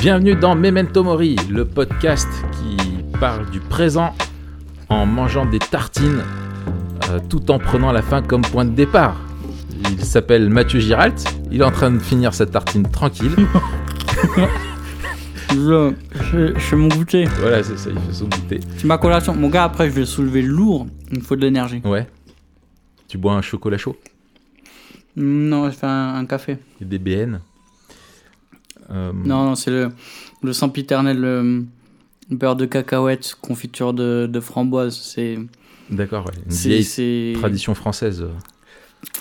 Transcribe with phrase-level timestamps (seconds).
[0.00, 2.76] Bienvenue dans Memento Mori, le podcast qui
[3.18, 4.14] parle du présent
[4.88, 6.22] en mangeant des tartines
[7.10, 9.16] euh, tout en prenant la fin comme point de départ.
[9.90, 13.34] Il s'appelle Mathieu Giralt, il est en train de finir sa tartine tranquille.
[15.50, 15.94] Je,
[16.30, 17.24] je, je fais mon goûter.
[17.40, 18.60] voilà, c'est ça, il fait son goûter.
[18.76, 19.34] C'est ma collation.
[19.34, 20.86] Mon gars, après, je vais soulever lourd.
[21.10, 21.80] Il me faut de l'énergie.
[21.86, 22.06] Ouais.
[23.08, 23.96] Tu bois un chocolat chaud?
[25.16, 26.58] Non, je fais un, un café.
[26.82, 27.40] et des BN.
[28.90, 29.90] Euh, Non, non, c'est le,
[30.42, 31.64] le sempiternel le
[32.30, 34.96] beurre de cacahuète, confiture de, de framboise.
[34.96, 35.38] C'est
[35.90, 36.32] D'accord, ouais.
[36.46, 38.30] Une vieille tradition française euh,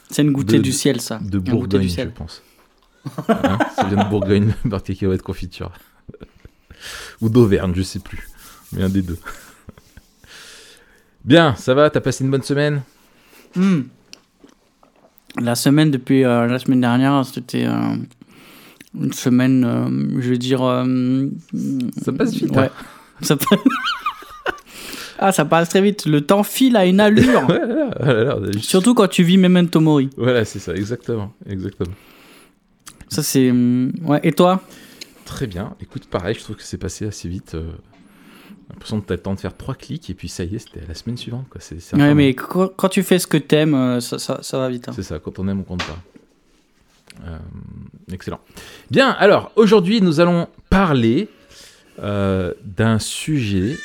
[0.09, 1.19] c'est une goûtée de- du ciel, ça.
[1.21, 2.41] de Bourgogne, du je pense.
[3.29, 5.71] Hein ça vient de Bourgogne, beurre de cacahuète confiture.
[7.21, 8.27] Ou d'Auvergne, je sais plus.
[8.73, 9.17] Mais un des deux.
[11.23, 12.81] Bien, ça va T'as passé une bonne semaine?
[13.55, 13.81] Hmm.
[15.39, 17.95] La semaine depuis euh, la semaine dernière, c'était euh,
[18.95, 20.63] une semaine, euh, je vais dire.
[20.63, 21.27] euh,
[22.03, 22.65] Ça passe vite, Ouais.
[22.65, 22.71] hein.
[23.21, 23.59] Ça passe-
[25.19, 26.05] ah, ça passe très vite.
[26.05, 27.47] Le temps file à une allure.
[28.53, 30.09] Juste- Surtout quand tu vis Memento Mori.
[30.17, 31.33] Voilà, c'est ça, exactement.
[31.47, 31.93] exactement.
[33.09, 33.49] Ça, c'est.
[33.51, 34.61] hum, Ouais, et toi?
[35.25, 35.75] Très bien.
[35.81, 37.55] Écoute, pareil, je trouve que c'est passé assez vite.
[37.55, 37.71] euh,
[38.49, 40.59] J'ai l'impression que t'as le temps de faire trois clics et puis ça y est,
[40.59, 41.45] c'était la semaine suivante.
[41.49, 41.59] Quoi.
[41.61, 44.87] C'est, Ouais, mais quand, quand tu fais ce que t'aimes, ça, ça, ça va vite.
[44.89, 44.93] hein.
[44.95, 45.97] C'est ça, quand on aime, on compte pas.
[47.25, 47.37] Euh,
[48.11, 48.39] excellent.
[48.91, 51.29] Bien, alors aujourd'hui, nous allons parler
[52.01, 53.77] euh, d'un sujet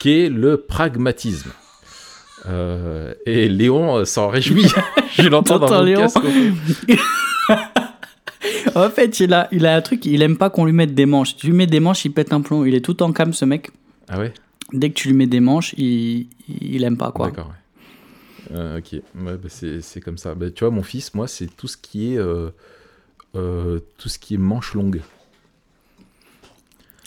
[0.00, 1.50] qui est le pragmatisme.
[2.46, 4.66] Euh, et Léon euh, s'en réjouit.
[5.12, 6.18] Je l'entends dans Léon casque.
[8.74, 11.06] En fait, il a, il a un truc, il aime pas qu'on lui mette des
[11.06, 11.36] manches.
[11.36, 12.64] Tu lui mets des manches, il pète un plomb.
[12.64, 13.70] Il est tout en cam, ce mec.
[14.08, 14.32] Ah ouais?
[14.72, 17.26] Dès que tu lui mets des manches, il, il aime pas, quoi.
[17.26, 17.54] D'accord, ouais.
[18.52, 20.34] Euh, ok, ouais, bah, c'est, comme ça.
[20.34, 22.50] Bah, tu vois, mon fils, moi, c'est tout ce qui est, euh,
[23.34, 25.00] euh, tout ce qui est manche longue.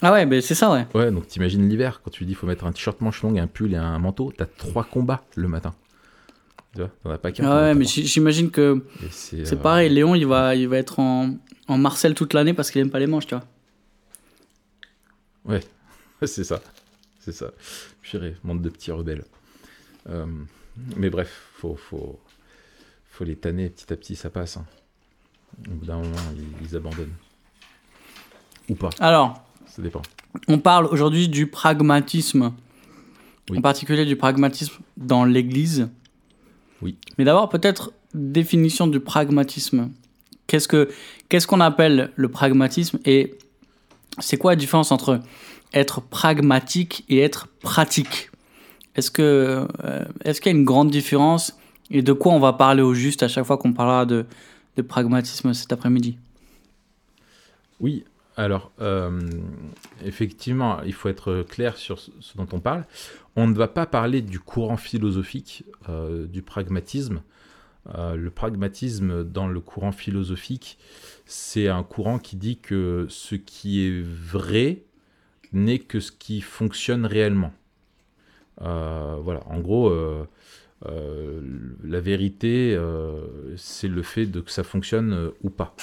[0.03, 0.87] Ah ouais, ben c'est ça, ouais.
[0.95, 3.73] Ouais, donc t'imagines l'hiver, quand tu dis faut mettre un t-shirt manche longue, un pull
[3.73, 5.75] et un manteau, t'as trois combats le matin.
[6.73, 7.45] Tu vois, t'en as pas qu'un.
[7.45, 9.89] Ah ouais, mais j'imagine que c'est, pareil.
[9.89, 11.35] Léon, il va, il va être en,
[11.67, 13.35] en Marcel toute l'année parce qu'il aime pas les manches, tu
[15.45, 15.59] vois.
[16.23, 16.61] c'est ça,
[17.19, 17.51] c'est ça.
[18.01, 19.23] Purée, monde de petits rebelles.
[20.09, 20.25] Euh,
[20.97, 22.19] mais bref, faut, faut,
[23.09, 24.57] faut les tanner petit à petit, ça passe.
[24.57, 24.65] hein.
[25.67, 27.13] Au bout d'un moment, ils, ils abandonnent.
[28.69, 30.01] Ou pas, Alors, ça dépend.
[30.47, 32.53] on parle aujourd'hui du pragmatisme.
[33.49, 33.57] Oui.
[33.57, 35.89] En particulier du pragmatisme dans l'Église.
[36.81, 36.97] Oui.
[37.17, 39.89] Mais d'abord, peut-être définition du pragmatisme.
[40.47, 40.89] Qu'est-ce que
[41.29, 43.37] qu'est-ce qu'on appelle le pragmatisme et
[44.19, 45.19] c'est quoi la différence entre
[45.73, 48.30] être pragmatique et être pratique?
[48.97, 49.67] Euh,
[50.23, 51.57] est-ce qu'il y a une grande différence
[51.89, 54.25] et de quoi on va parler au juste à chaque fois qu'on parlera de,
[54.87, 56.17] pragmatisme cet après-midi?
[57.79, 58.03] Oui,
[58.35, 59.19] alors, euh,
[60.03, 62.85] effectivement, il faut être clair sur ce dont on parle.
[63.35, 67.21] On ne va pas parler du courant philosophique euh, du pragmatisme.
[67.95, 70.77] Le pragmatisme, dans le courant philosophique,
[71.25, 74.83] c'est un courant qui dit que ce qui est vrai
[75.51, 77.51] n'est que ce qui fonctionne réellement.
[78.61, 80.25] Euh, voilà, en gros, euh,
[80.87, 81.41] euh,
[81.83, 82.77] la vérité,
[83.57, 85.75] c'est le fait de que ça fonctionne ou pas.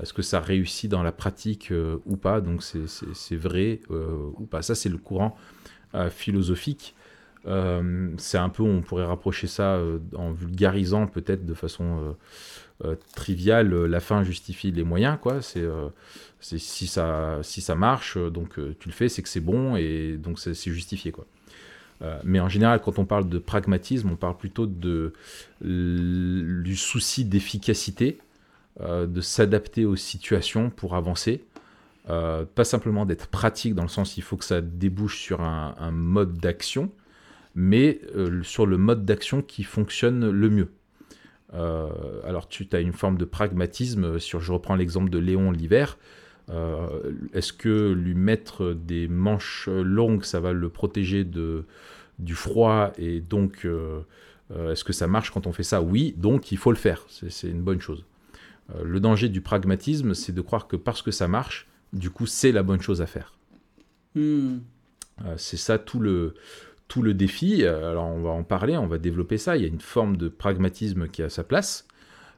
[0.00, 1.72] Est-ce que ça réussit dans la pratique
[2.06, 2.40] ou pas?
[2.40, 4.62] Donc c'est- vrai ou pas.
[4.62, 5.36] Ça, c'est le courant
[6.10, 6.94] philosophique.
[7.44, 9.80] C'est un peu, on pourrait rapprocher ça
[10.14, 12.16] en vulgarisant peut-être de façon
[13.14, 15.18] triviale, la fin justifie les moyens.
[15.20, 15.40] quoi.
[15.42, 15.64] C'est
[16.40, 20.38] si, ça, si ça marche, donc tu le fais, c'est que c'est bon et donc
[20.38, 21.10] c'est justifié.
[21.12, 21.26] quoi.
[22.02, 25.12] Euh, mais en général, quand on parle de pragmatisme, on parle plutôt de,
[25.60, 28.18] du souci d'efficacité
[28.80, 31.44] euh, de s'adapter aux situations pour avancer.
[32.08, 35.90] Euh, pas simplement d'être pratique dans le sens il faut que ça débouche sur un,
[35.90, 36.92] mode d'action,
[37.54, 38.00] mais
[38.42, 40.68] sur le mode d'action qui fonctionne le mieux.
[41.52, 45.96] Alors tu as une forme de pragmatisme, sur, je reprends l'exemple de Léon l'hiver,
[47.32, 51.64] est-ce que lui mettre des manches longues, ça va le protéger de,
[52.18, 54.00] du froid et donc euh,
[54.50, 55.82] euh, est-ce que ça marche quand on fait ça?
[55.82, 58.04] Oui, donc il faut le faire, c'est une bonne chose.
[58.74, 62.26] Euh, le danger du pragmatisme, c'est de croire que parce que ça marche, du coup,
[62.26, 63.34] c'est la bonne chose à faire.
[64.14, 64.58] Hmm.
[65.38, 66.34] C'est ça tout le,
[66.88, 67.64] tout le défi.
[67.64, 69.56] Alors, on va en parler, on va développer ça.
[69.56, 71.86] Il y a une forme de pragmatisme qui a sa place.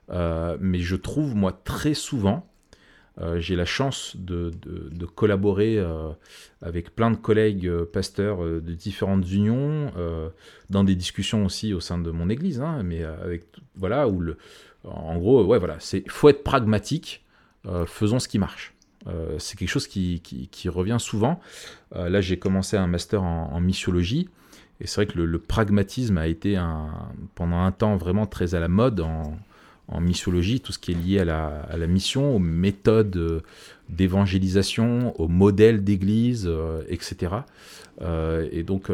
[0.08, 2.47] Mais je trouve, moi, très souvent,
[3.20, 6.10] euh, j'ai la chance de, de- collaborer euh,
[6.62, 9.92] avec plein de collègues euh, pasteurs de différentes unions,
[10.70, 13.44] dans des discussions aussi au sein de mon église, hein, mais avec
[13.74, 14.36] voilà où le,
[14.84, 17.24] en gros, ouais, voilà, c'est faut être pragmatique,
[17.86, 18.74] faisons ce qui marche.
[19.38, 21.40] C'est quelque chose qui, qui, revient souvent.
[21.94, 24.28] Là, j'ai commencé un master en, missiologie.
[24.80, 26.90] Et c'est vrai que le, pragmatisme a été un,
[27.34, 29.38] pendant un temps vraiment très à la mode en,
[29.88, 33.42] en missiologie, tout ce qui est lié à la, à la mission, aux méthodes
[33.88, 36.50] d'évangélisation, aux modèles d'église,
[36.88, 37.36] etc.
[38.52, 38.90] et donc,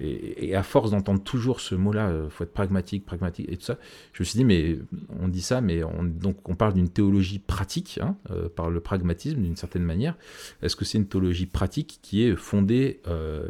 [0.00, 3.64] et, à force d'entendre toujours ce mot-là, il euh, faut être pragmatique, pragmatique et tout
[3.64, 3.76] ça,
[4.12, 4.78] je me suis dit, mais
[5.20, 8.80] on dit ça, mais on, donc on parle d'une théologie pratique, hein, euh, par le
[8.80, 10.16] pragmatisme d'une certaine manière.
[10.62, 13.48] Est-ce que c'est une théologie pratique qui est fondée euh,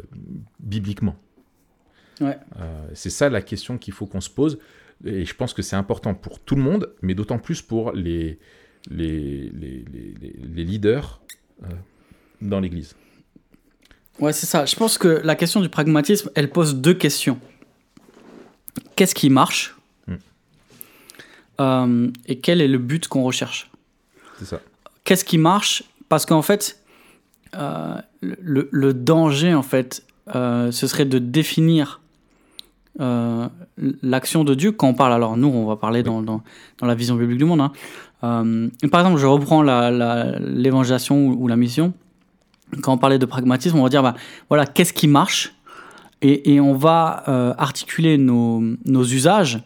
[0.59, 1.15] bibliquement?
[2.19, 2.37] Ouais.
[2.93, 4.59] C'est ça la question qu'il faut qu'on se pose.
[5.05, 8.39] Et je pense que c'est important pour tout le monde, mais d'autant plus pour les,
[8.89, 11.21] les, les, les, les leaders
[12.41, 12.95] dans l'Église.
[14.19, 14.65] Ouais, c'est ça.
[14.65, 17.39] Je pense que la question du pragmatisme, elle pose deux questions.
[18.95, 19.75] Qu'est-ce qui marche
[20.07, 20.15] hmm.
[21.59, 23.71] euh, Et quel est le but qu'on recherche?
[24.37, 24.61] C'est ça.
[25.03, 25.83] Qu'est-ce qui marche?
[26.09, 26.83] Parce qu'en fait,
[27.55, 30.05] euh, le, danger, en fait,
[30.35, 32.00] euh, ce serait de définir
[32.97, 35.13] l'action de Dieu quand on parle.
[35.13, 36.41] Alors, nous, on va parler dans, dans,
[36.81, 37.61] la vision biblique du monde.
[37.61, 37.71] Hein.
[38.91, 41.93] par exemple, je reprends l'évangélisation ou, la mission
[42.81, 44.15] quand on parlait de pragmatisme, on va dire, bah,
[44.49, 45.53] voilà, qu'est-ce qui marche?
[46.23, 49.59] Et, on va euh, articuler nos, usages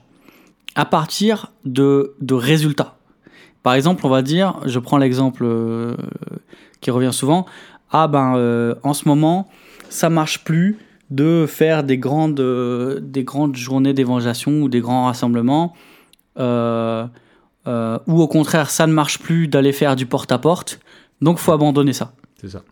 [0.75, 2.95] à partir de, de, résultats.
[3.62, 5.98] Par exemple, on va dire, je prends l'exemple euh,
[6.80, 7.45] qui revient souvent,
[7.92, 9.50] ah ben euh, en ce moment,
[9.89, 10.77] ça marche plus
[11.10, 12.42] de faire des grandes,
[13.02, 15.74] des grandes journées d'évangélisation ou des grands rassemblements,
[16.38, 16.42] ou
[18.22, 20.80] au contraire, ça ne marche plus d'aller faire du porte-à-porte,
[21.22, 22.13] donc faut abandonner ça.
[22.42, 22.63] C'est ça.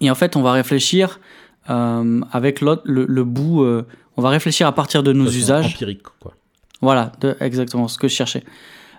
[0.00, 1.20] Et en fait, on va réfléchir
[1.68, 3.62] euh, avec le, le, bout.
[3.62, 5.66] Euh, on va réfléchir à partir de nos usages.
[5.66, 6.34] Empirique, quoi.
[6.80, 8.42] Voilà, exactement ce que je cherchais.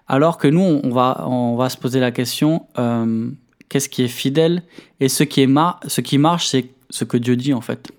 [0.07, 3.29] Alors que nous, on va, on va se poser la question euh,
[3.69, 4.63] qu'est-ce qui est fidèle
[4.99, 7.91] Et ce qui, est mar ce qui marche, c'est ce que Dieu dit, en fait.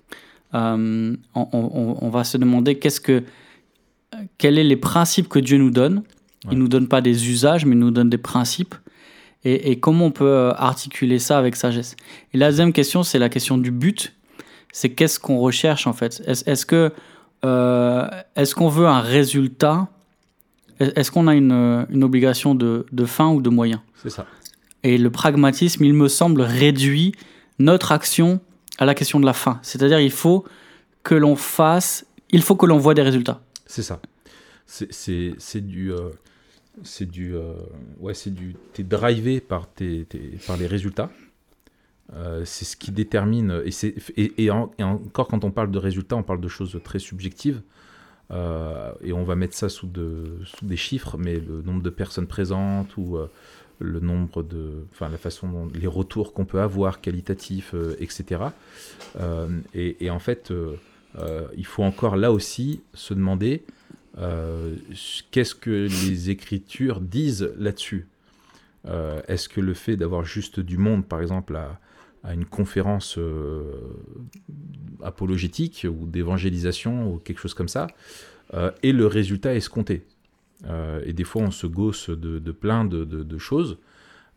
[0.53, 3.23] On, on, on, va se demander qu'est-ce que,
[4.37, 6.03] quels sont les principes que Dieu nous donne.
[6.45, 8.75] Il ne nous donne pas des usages, mais il nous donne des principes
[9.45, 11.95] et, comment on peut euh, articuler ça avec sagesse?
[12.33, 14.13] Et la deuxième question, c'est la question du but.
[14.71, 16.23] C'est qu'est-ce qu'on recherche en fait?
[16.25, 16.93] Est-ce que
[17.43, 19.89] euh, est-ce qu'on veut un résultat?
[20.79, 23.83] Est-ce qu'on a une, une obligation de, de, fin ou de moyen?
[24.01, 24.25] C'est ça.
[24.83, 27.13] Et le pragmatisme, il me semble, réduit
[27.59, 28.39] notre action
[28.77, 29.59] à la question de la fin.
[29.61, 30.45] C'est-à-dire, il faut
[31.03, 33.41] que l'on fasse, il faut que l'on voit des résultats.
[33.65, 33.99] C'est ça.
[34.65, 35.91] C'est du.
[35.91, 36.09] Euh,
[36.81, 37.53] c'est du, euh,
[37.99, 40.07] ouais, c'est du, t'es drivé par tes,
[40.47, 41.11] par les résultats.
[42.15, 46.23] Euh, c'est ce qui détermine, et, c'est, et, encore quand on parle de résultats, on
[46.23, 47.61] parle de choses très subjectives,
[48.31, 51.89] euh, et on va mettre ça sous, de, sous des chiffres, mais le nombre de
[51.89, 53.17] personnes présentes ou
[53.79, 58.43] le nombre de, enfin la façon les retours qu'on peut avoir qualitatifs, etc.
[59.73, 60.53] Et, et, en fait,
[61.57, 63.63] il faut encore là aussi se demander
[64.17, 64.75] euh,
[65.31, 68.07] qu'est-ce que les Écritures disent là-dessus
[68.85, 71.79] euh, Est-ce que le fait d'avoir juste du monde, par exemple, à,
[72.33, 73.73] une conférence euh,
[75.03, 77.87] apologétique ou d'évangélisation ou quelque chose comme ça,
[78.83, 80.05] est le résultat escompté?
[81.05, 83.77] Et des fois, on se gosse de, plein de, choses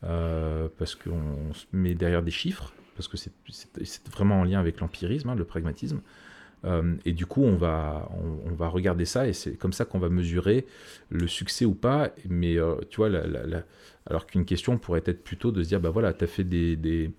[0.00, 5.28] parce qu'on se met derrière des chiffres, parce que c'est vraiment en lien avec l'empirisme,
[5.28, 6.00] hein, le pragmatisme.
[6.64, 8.10] Euh, et du coup, on va,
[8.44, 10.66] on, va regarder ça et c'est comme ça qu'on va mesurer
[11.10, 12.10] le succès ou pas.
[12.28, 13.10] Mais euh, tu vois,
[14.06, 16.76] alors qu'une question pourrait être plutôt de se dire, bah voilà, tu as fait des,
[16.76, 17.12] des,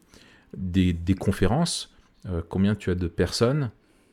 [0.54, 1.94] des, conférences,
[2.28, 3.72] euh, combien tu as de personnes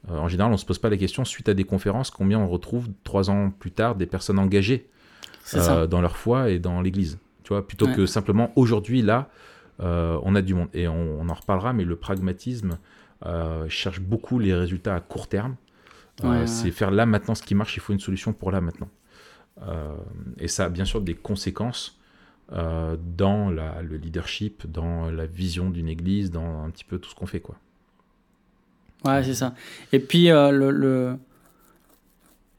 [0.08, 2.48] En général, on ne se pose pas la question, suite à des conférences, combien on
[2.48, 4.88] retrouve trois ans plus tard des personnes engagées
[5.54, 7.18] dans leur foi et dans l'Église.
[7.42, 9.30] Tu vois, plutôt que simplement aujourd'hui, là,
[9.78, 10.68] on a du monde.
[10.74, 12.78] Et on, on en reparlera, mais le pragmatisme
[13.26, 15.56] euh, cherche beaucoup les résultats à court terme.
[16.24, 18.88] Euh, c'est faire là maintenant ce qui marche, il faut une solution pour là maintenant.
[19.62, 19.94] Euh,
[20.38, 21.98] et ça a bien sûr des conséquences
[22.50, 27.14] dans la, le leadership, dans la vision d'une église, dans un petit peu tout ce
[27.14, 27.40] qu'on fait.
[27.40, 27.56] Quoi.
[29.04, 29.54] Ouais, c'est ça.
[29.92, 31.16] Et puis, le, le,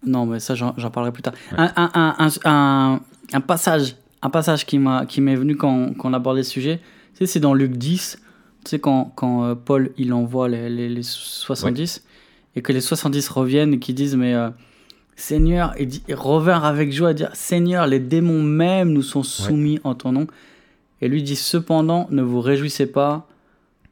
[0.06, 1.34] Non, mais ça, j'en parlerai plus tard.
[1.58, 3.02] Un, un, un,
[3.34, 6.80] un, passage, un passage qui m'est venu quand, quand on abordait le sujet,
[7.24, 8.20] c'est dans Luc 10,
[8.66, 12.04] tu sais, quand, quand euh, Paul il envoie les, les, 70
[12.56, 14.50] et que les 70 reviennent et qui disent Mais euh,
[15.16, 19.96] Seigneur, et, dit, avec joie à dire Seigneur, les démons même nous sont soumis en
[19.96, 20.28] ton nom.
[21.02, 23.28] Et lui dit Cependant, ne vous réjouissez pas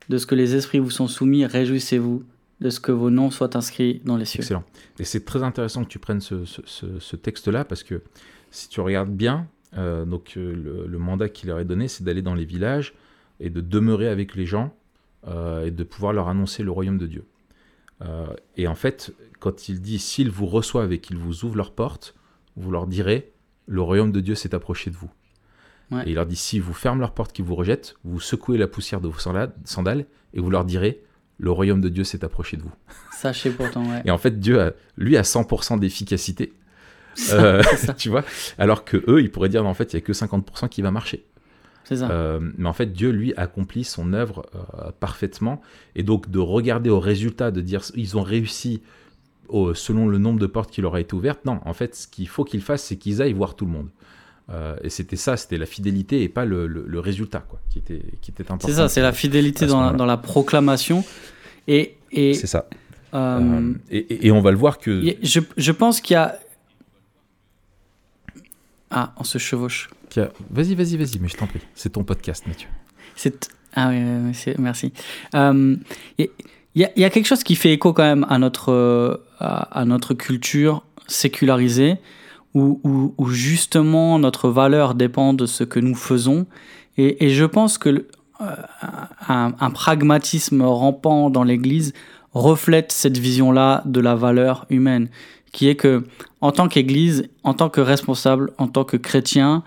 [0.09, 2.23] de ce que les esprits vous sont soumis, réjouissez-vous
[2.59, 4.41] de ce que vos noms soient inscrits dans les cieux.
[4.41, 4.63] Excellent.
[4.99, 6.61] Et c'est très intéressant que tu prennes ce, ce,
[6.99, 8.01] ce, texte-là parce que
[8.51, 12.21] si tu regardes bien, euh, donc le, le, mandat qu'il leur est donné, c'est d'aller
[12.21, 12.93] dans les villages
[13.39, 14.73] et de demeurer avec les gens
[15.27, 17.25] euh, et de pouvoir leur annoncer le royaume de Dieu.
[18.01, 21.73] Euh, et en fait, quand il dit s'ils vous reçoivent et qu'ils vous ouvrent leurs
[21.73, 22.15] portes,
[22.55, 23.31] vous leur direz
[23.65, 25.11] le royaume de Dieu s'est approché de vous.
[25.91, 26.03] Ouais.
[26.05, 28.67] Et il leur dit s'ils vous ferment leurs portes, qu'ils vous rejettent, vous secouez la
[28.67, 31.03] poussière de vos sandales et vous leur direz
[31.39, 32.73] le royaume de Dieu s'est approché de vous.
[33.11, 34.01] Sachez pourtant, ouais.
[34.05, 36.53] Et en fait, Dieu, a, lui, a 100% d'efficacité.
[37.31, 37.61] Euh,
[37.97, 38.23] tu vois
[38.57, 40.91] Alors que eux, ils pourraient dire, en fait, il n'y a que 50% qui va
[40.91, 41.25] marcher.
[41.85, 42.09] C'est ça.
[42.09, 45.61] Euh, mais en fait, Dieu, lui, accomplit son œuvre euh, parfaitement.
[45.95, 48.81] Et donc, de regarder au résultat, de dire, ils ont réussi
[49.49, 51.43] au- selon le nombre de portes qui leur a été ouvertes.
[51.45, 53.89] Non, en fait, ce qu'il faut qu'ils fassent, c'est qu'ils aillent voir tout le monde.
[54.49, 57.79] Euh, et c'était ça, c'était la fidélité et pas le, le- le résultat, quoi, qui
[57.79, 58.67] était, qui était important.
[58.67, 61.03] C'est ça, c'est la fidélité dans dans la proclamation.
[61.67, 62.67] Et, et, C'est ça.
[63.13, 64.91] euh, Euh, et, et- et on va le voir que.
[65.09, 66.37] a- je, je pense qu'il y a.
[68.91, 69.89] Ah, on se chevauche.
[70.17, 71.61] a- Vas-y, vas-y, vas-y, mais je t'en prie.
[71.73, 72.67] C'est ton podcast, Mathieu.
[73.15, 74.01] C'est ah oui,
[74.59, 74.93] merci.
[75.33, 75.75] Euh,
[76.19, 76.27] Il
[76.75, 79.79] y, a- il y a quelque chose qui fait écho quand même à notre à,
[79.79, 81.95] à notre culture sécularisée,
[82.53, 86.45] où, justement notre valeur dépend de ce que nous faisons,
[86.97, 87.89] et, je pense que
[88.41, 88.45] euh,
[89.27, 91.93] un, pragmatisme rampant dans l'Église
[92.33, 95.09] reflète cette vision-là de la valeur humaine,
[95.51, 96.03] qui est que
[96.41, 99.63] en tant qu'Église, en tant que responsable, en tant que chrétien,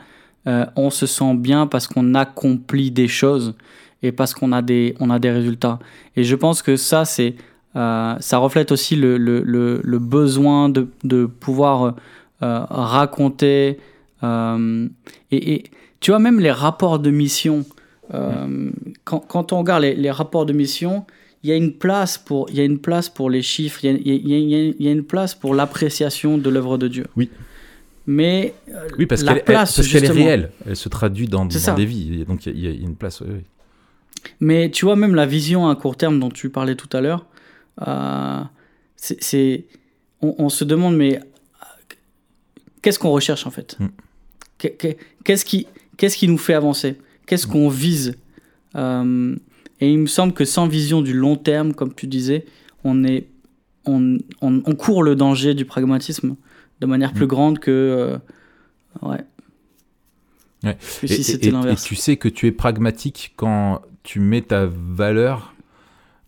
[0.47, 3.55] euh, on se sent bien parce qu'on accomplit des choses
[4.02, 5.78] et parce qu'on a des, on a des résultats.
[6.14, 7.35] Et je pense que ça, c'est,
[7.75, 9.19] euh, ça reflète aussi le,
[9.99, 11.95] besoin de, pouvoir
[12.40, 13.78] raconter.
[14.23, 14.88] euh,
[15.31, 15.64] et, et
[16.00, 17.64] tu vois, même les rapports de mission,
[18.14, 18.71] euh,
[19.05, 21.05] quand, quand on regarde les, les rapports de mission,
[21.43, 23.90] il y a une place pour, il y a une place pour les chiffres, il
[23.90, 26.38] y a, il y a- il y a- il y a une place pour l'appréciation
[26.38, 27.07] de l'œuvre de Dieu.
[27.16, 27.31] Oui.
[28.07, 30.50] Mais euh, Oui, parce la qu'elle elle- place, parce qu'elle est réelle.
[30.66, 32.25] Elle se traduit dans, des vies.
[32.26, 33.21] Donc, il y, a- il y a une place.
[33.21, 33.40] oui, oui.
[34.40, 37.26] Mais tu vois, même la vision à court terme dont tu parlais tout à l'heure,
[37.87, 38.40] euh,
[38.97, 39.64] c'est, c'est-
[40.23, 41.21] on, on se demande, mais euh,
[42.87, 43.87] qu'est-ce qu'on recherche en fait Mm.
[44.59, 45.66] Qu'est- Qu'est-ce qui,
[45.97, 48.16] qu'est-ce qui nous fait avancer Qu'est-ce qu'on vise
[48.76, 49.35] Euh,
[49.81, 52.47] Et il me semble que sans vision du long terme, comme tu disais,
[52.85, 53.26] on, est,
[53.87, 56.37] on, on, on court le danger du pragmatisme
[56.81, 57.28] de manière plus Mm.
[57.28, 57.71] grande que.
[57.71, 58.19] euh,
[59.02, 59.19] ouais.
[60.64, 61.83] Et- si c'était l'inverse.
[61.85, 65.55] Tu sais que tu es pragmatique quand tu mets ta valeur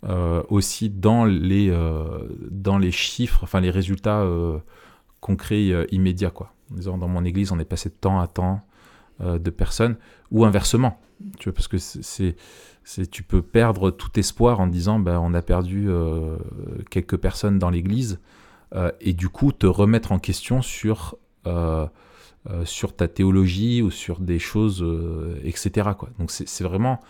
[0.08, 1.72] euh, aussi dans les,
[2.50, 4.22] dans les chiffres, enfin les résultats
[5.20, 6.30] concrets euh, immédiats.
[6.30, 6.52] Quoi.
[6.72, 8.60] En disant, dans mon église, on est passé de temps à temps
[9.20, 9.96] euh, de personnes,
[10.30, 11.00] ou inversement.
[11.38, 12.36] Tu vois, parce que c'est,
[12.84, 16.36] c'est- tu peux perdre tout espoir en disant, ben, on a perdu euh,
[16.90, 18.20] quelques personnes dans l'église,
[19.00, 21.16] et du coup te remettre en question sur
[22.64, 24.84] sur ta théologie ou sur des choses,
[25.42, 25.90] etc.
[25.98, 26.10] Quoi.
[26.18, 27.00] Donc c'est vraiment,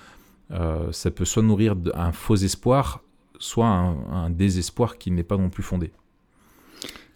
[0.51, 3.03] ça peut soit nourrir un faux espoir,
[3.41, 5.93] soit un désespoir qui n'est pas non plus fondé.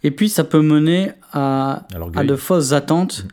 [0.03, 1.87] Et puis ça peut mener à,
[2.25, 3.25] de fausses attentes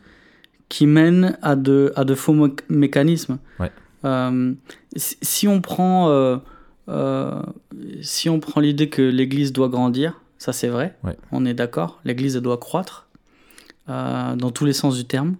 [0.69, 2.33] qui mènent à de, à de faux
[2.69, 3.39] mécanismes.
[3.59, 3.71] Ouais.
[4.05, 4.53] Euh,
[4.95, 6.37] si, on prend, euh,
[6.87, 7.41] euh,
[8.01, 11.17] si on prend l'idée que l'Église doit grandir, ça c'est vrai, Ouais.
[11.31, 13.07] on est d'accord, l'Église doit croître
[13.87, 15.35] dans tous les sens du terme.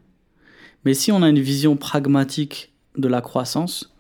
[0.84, 3.94] Mais si on a une vision pragmatique de la croissance,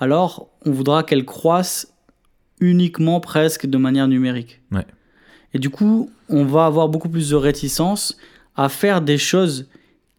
[0.00, 1.94] alors on voudra qu'elle croisse
[2.60, 4.60] uniquement presque de manière numérique.
[4.70, 4.86] Ouais.
[5.54, 8.16] Et du coup, on va avoir beaucoup plus de réticence
[8.56, 9.68] à faire des choses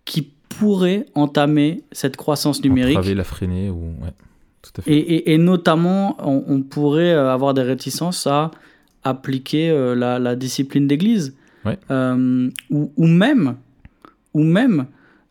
[0.06, 2.98] qui pourraient entamer cette croissance numérique.
[2.98, 4.14] Entraver la freiner ou ouais,
[4.62, 4.92] tout à fait.
[4.92, 8.52] Et, et- et notamment, on, on pourrait euh, avoir des réticences à
[9.04, 11.36] appliquer euh, la, la discipline d'église.
[11.66, 11.78] Ouais.
[11.92, 13.56] Euh, ou, ou même,
[14.34, 14.86] ou même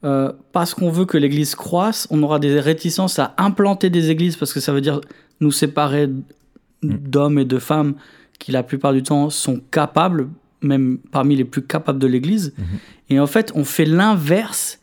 [0.05, 4.37] euh, parce qu'on veut que l'église croisse, on aura des réticences à implanter des églises
[4.37, 5.01] parce que ça veut dire
[5.41, 6.09] nous séparer
[6.83, 7.95] d'hommes et de femmes
[8.39, 10.29] qui la plupart du temps sont capables,
[10.63, 12.55] même parmi les plus capables de l'église.
[12.59, 12.65] Mhm.
[13.11, 14.81] Et en fait, on fait l'inverse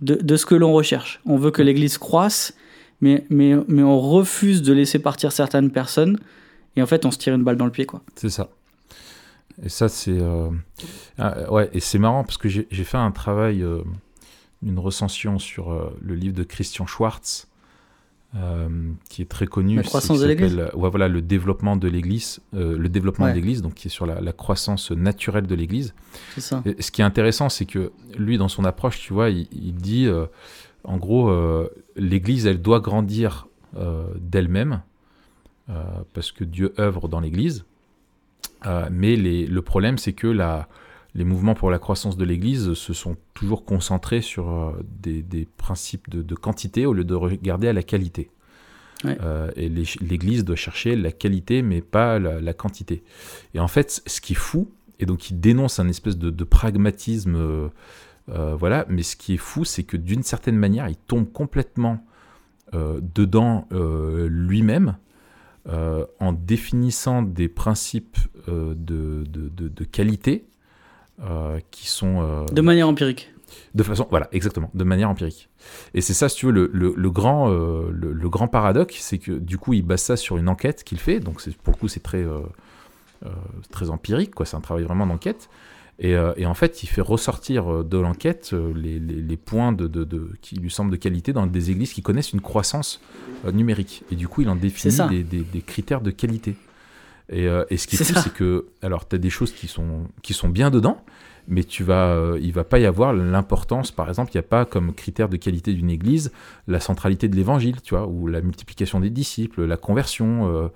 [0.00, 1.20] de, de ce que l'on recherche.
[1.26, 2.54] On veut que l'église croisse,
[3.00, 6.18] mais, mais, mais on refuse de laisser partir certaines personnes.
[6.76, 8.02] Et en fait, on se tire une balle dans le pied, quoi.
[8.16, 8.48] C'est ça.
[9.62, 10.18] Et ça, c'est.
[10.18, 10.50] euh,
[11.18, 13.82] ah, ouais, et c'est marrant parce que j'ai j'ai fait un travail, euh,
[14.62, 17.48] une recension sur euh, le livre de Christian Schwartz,
[18.34, 18.68] euh,
[19.10, 19.76] qui est très connu.
[19.76, 23.32] La croissance de l'Église ouais, voilà, le développement de l'Église, euh, le développement Ouais.
[23.32, 25.94] de l'Église, donc qui est sur la, la croissance naturelle de l'Église.
[26.34, 26.62] C'est ça.
[26.64, 29.74] Et ce qui est intéressant, c'est que lui, dans son approche, tu vois, il, il
[29.74, 30.24] dit, euh,
[30.84, 31.30] en gros,
[31.96, 33.46] l'Église, elle doit grandir
[34.20, 34.82] d'elle-même,
[36.12, 37.64] parce que Dieu œuvre dans l'Église.
[38.90, 40.68] Mais les- le problème, c'est que la,
[41.14, 45.46] les mouvements pour la croissance de l'Église se sont toujours concentrés sur euh, des, des
[45.56, 48.30] principes de, de quantité au lieu de regarder à la qualité.
[49.04, 49.18] Ouais.
[49.20, 53.02] Euh, et l'Église doit chercher la qualité, mais pas la, la quantité.
[53.54, 56.44] Et en fait, ce qui est fou, et donc il dénonce un espèce de, de
[56.44, 57.68] pragmatisme, euh,
[58.28, 62.04] euh, voilà, mais ce qui est fou, c'est que d'une certaine manière, il tombe complètement
[62.72, 64.96] dedans lui-même,
[65.68, 68.16] en définissant des principes
[68.46, 70.46] de, qualité
[71.70, 72.22] qui sont...
[72.22, 73.30] euh, De manière empirique.
[73.74, 75.48] de façon, voilà, exactement, de manière empirique.
[75.94, 78.96] Et c'est ça, si tu veux, le, le- le grand, euh, le, le grand paradoxe,
[78.98, 81.20] c'est que du coup, il base ça sur une enquête qu'il fait.
[81.20, 82.40] Donc, pour le coup, c'est très, euh,
[83.26, 83.28] euh,
[83.70, 84.46] très empirique, quoi.
[84.46, 85.48] C'est un travail vraiment d'enquête.
[85.98, 89.36] Et, euh, et en fait, il fait ressortir euh, de l'enquête euh, les, les- les
[89.36, 92.40] points de, de- de- qui lui semblent de qualité dans des églises qui connaissent une
[92.40, 93.00] croissance
[93.44, 94.02] euh, numérique.
[94.10, 95.06] Et du coup, il en définit ça.
[95.06, 96.56] des, des- des critères de qualité.
[97.32, 99.52] Et, euh, et ce qui est, C'est fou, c'est que, alors, tu as des choses
[99.52, 101.02] qui sont, qui sont bien dedans,
[101.48, 104.48] mais tu vas, euh, il va pas y avoir l'importance, par exemple, il n'y a
[104.48, 106.30] pas comme critère de qualité d'une église
[106.68, 110.70] la centralité de l'évangile, tu vois, ou la multiplication des disciples, la conversion,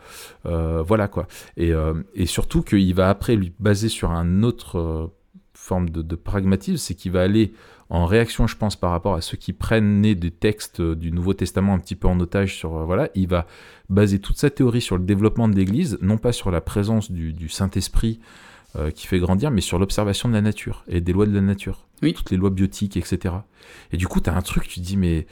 [0.47, 1.29] euh, voilà quoi.
[1.57, 1.73] Et,
[2.15, 5.13] et surtout qu'il va après lui baser sur un autre
[5.55, 7.53] forme de, de pragmatisme, c'est qu'il va aller
[7.89, 11.13] en réaction, je pense, par rapport à ceux qui prennent né des textes euh, du
[11.13, 13.47] Nouveau Testament un petit peu en otage sur, euh, voilà, il va
[13.89, 17.33] baser toute sa théorie sur le développement de l'Église, non pas sur la présence du,
[17.33, 18.19] du Saint-Esprit
[18.75, 21.41] euh, qui fait grandir, mais sur l'observation de la nature et des lois de la
[21.41, 21.87] nature.
[22.03, 22.13] Oui.
[22.13, 23.37] Toutes les lois biotiques, etc.
[23.93, 25.27] Et du coup, tu as un truc, tu te dis, mais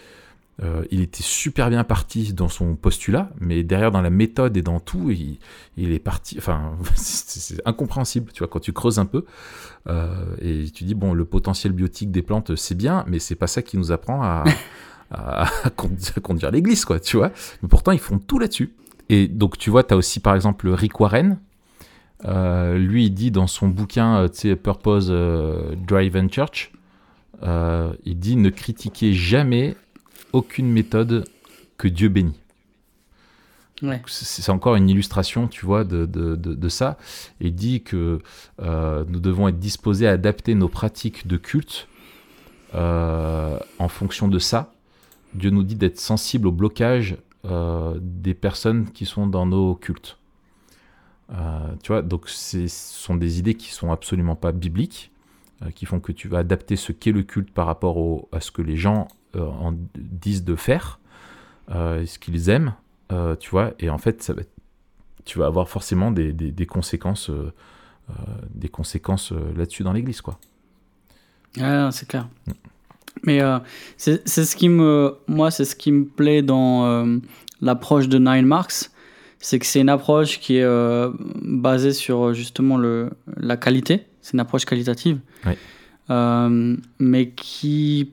[0.62, 4.62] euh, il était super bien parti dans son postulat, mais derrière, dans la méthode et
[4.62, 5.38] dans tout, il,
[5.76, 6.36] est parti.
[6.38, 9.24] Enfin, c'est incompréhensible, tu vois, quand tu creuses un peu.
[9.88, 13.48] Euh, et tu dis, bon, le potentiel biotique des plantes, c'est bien, mais c'est pas
[13.48, 14.44] ça qui nous apprend à,
[16.22, 17.30] conduire, l'église, quoi, tu vois.
[17.62, 18.74] Mais pourtant, ils font tout là-dessus.
[19.08, 21.38] Et donc, tu vois, tu as aussi, par exemple, Rick Warren.
[22.26, 26.72] Euh, lui, il dit dans son bouquin, tu sais, Purpose euh, Driven Church,
[27.42, 29.76] il dit ne critiquez jamais
[30.34, 31.24] aucune méthode
[31.78, 32.38] que Dieu bénit.
[33.82, 34.00] Ouais.
[34.06, 36.96] C'est encore une illustration, tu vois, de, de, de, de ça.
[37.40, 38.20] Il dit que
[38.60, 41.88] euh, nous devons être disposés à adapter nos pratiques de culte
[42.74, 44.72] euh, en fonction de ça.
[45.34, 50.18] Dieu nous dit d'être sensible au blocage euh, des personnes qui sont dans nos cultes.
[51.82, 55.10] Tu vois, donc ce sont des idées qui sont absolument pas bibliques,
[55.74, 58.50] qui font que tu vas adapter ce qu'est le culte par rapport au- à ce
[58.52, 59.08] que les gens
[59.42, 60.98] en disent de faire,
[61.74, 62.74] euh, ce qu'ils aiment,
[63.12, 64.50] euh, tu vois, et en fait, ça va être-
[65.24, 67.52] tu vas avoir forcément des, des- des conséquences, euh,
[68.10, 68.12] euh,
[68.54, 70.38] des conséquences euh, là-dessus dans l'Église, quoi.
[71.60, 72.28] Ah, c'est clair.
[73.22, 73.58] Mais euh,
[73.96, 77.18] c'est ce qui me, moi, c'est ce qui me plaît dans euh,
[77.60, 78.90] l'approche de Nine Marks,
[79.38, 81.10] c'est que c'est une approche qui est euh,
[81.42, 84.06] basée sur euh, justement le, la qualité.
[84.20, 85.20] C'est une approche qualitative.
[86.10, 88.12] Euh, mais qui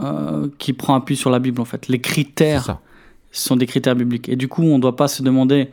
[0.00, 1.88] euh, qui prend appui sur la Bible en fait.
[1.88, 2.78] Les critères
[3.32, 4.28] sont des critères bibliques.
[4.28, 5.70] Et du coup, on ne doit pas se demander.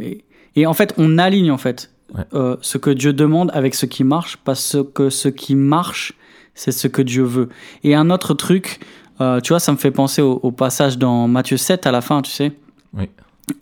[0.00, 0.24] Et,
[0.56, 2.24] et en fait, on aligne en fait Ouais.
[2.34, 6.14] euh, ce que Dieu demande avec ce qui marche, parce que ce qui marche,
[6.56, 7.48] c'est ce que Dieu veut.
[7.84, 8.80] Et un autre truc,
[9.20, 12.00] euh, tu vois, ça me fait penser au, au passage dans Matthieu 7 à la
[12.00, 12.50] fin, tu sais.
[12.94, 13.04] Oui.